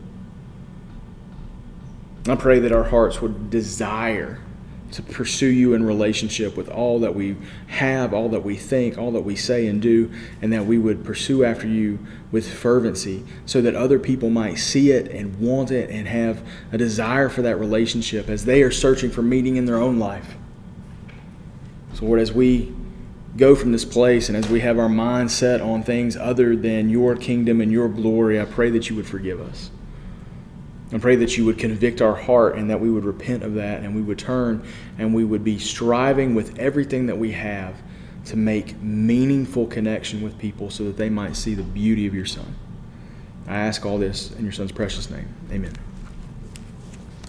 I 2.26 2.34
pray 2.34 2.58
that 2.58 2.72
our 2.72 2.84
hearts 2.84 3.20
would 3.20 3.50
desire 3.50 4.40
to 4.92 5.02
pursue 5.02 5.48
you 5.48 5.74
in 5.74 5.84
relationship 5.84 6.56
with 6.56 6.68
all 6.68 7.00
that 7.00 7.14
we 7.14 7.36
have, 7.66 8.14
all 8.14 8.28
that 8.30 8.44
we 8.44 8.56
think, 8.56 8.96
all 8.96 9.10
that 9.10 9.20
we 9.20 9.36
say 9.36 9.66
and 9.66 9.82
do, 9.82 10.10
and 10.40 10.52
that 10.52 10.64
we 10.64 10.78
would 10.78 11.04
pursue 11.04 11.44
after 11.44 11.66
you 11.66 11.98
with 12.30 12.50
fervency 12.50 13.24
so 13.44 13.60
that 13.60 13.74
other 13.74 13.98
people 13.98 14.30
might 14.30 14.54
see 14.54 14.92
it 14.92 15.08
and 15.08 15.38
want 15.40 15.70
it 15.70 15.90
and 15.90 16.06
have 16.06 16.46
a 16.72 16.78
desire 16.78 17.28
for 17.28 17.42
that 17.42 17.56
relationship 17.56 18.28
as 18.28 18.44
they 18.44 18.62
are 18.62 18.70
searching 18.70 19.10
for 19.10 19.20
meaning 19.20 19.56
in 19.56 19.66
their 19.66 19.78
own 19.78 19.98
life. 19.98 20.36
So, 21.94 22.06
Lord, 22.06 22.20
as 22.20 22.32
we 22.32 22.72
go 23.36 23.54
from 23.54 23.72
this 23.72 23.84
place 23.84 24.28
and 24.28 24.36
as 24.36 24.48
we 24.48 24.60
have 24.60 24.78
our 24.78 24.88
mind 24.88 25.30
set 25.30 25.60
on 25.60 25.82
things 25.82 26.16
other 26.16 26.54
than 26.54 26.88
your 26.88 27.16
kingdom 27.16 27.60
and 27.60 27.72
your 27.72 27.88
glory, 27.88 28.40
I 28.40 28.44
pray 28.44 28.70
that 28.70 28.88
you 28.88 28.96
would 28.96 29.06
forgive 29.06 29.40
us. 29.40 29.70
I 30.92 30.98
pray 30.98 31.16
that 31.16 31.36
you 31.36 31.44
would 31.46 31.58
convict 31.58 32.00
our 32.00 32.14
heart 32.14 32.56
and 32.56 32.70
that 32.70 32.80
we 32.80 32.90
would 32.90 33.04
repent 33.04 33.42
of 33.42 33.54
that 33.54 33.82
and 33.82 33.96
we 33.96 34.02
would 34.02 34.18
turn 34.18 34.64
and 34.96 35.12
we 35.12 35.24
would 35.24 35.42
be 35.42 35.58
striving 35.58 36.34
with 36.34 36.58
everything 36.58 37.06
that 37.06 37.18
we 37.18 37.32
have 37.32 37.74
to 38.26 38.36
make 38.36 38.80
meaningful 38.80 39.66
connection 39.66 40.22
with 40.22 40.38
people 40.38 40.70
so 40.70 40.84
that 40.84 40.96
they 40.96 41.10
might 41.10 41.36
see 41.36 41.54
the 41.54 41.62
beauty 41.62 42.06
of 42.06 42.14
your 42.14 42.26
Son. 42.26 42.54
I 43.46 43.56
ask 43.56 43.84
all 43.84 43.98
this 43.98 44.30
in 44.32 44.44
your 44.44 44.52
Son's 44.52 44.72
precious 44.72 45.10
name. 45.10 45.28
Amen. 45.50 45.74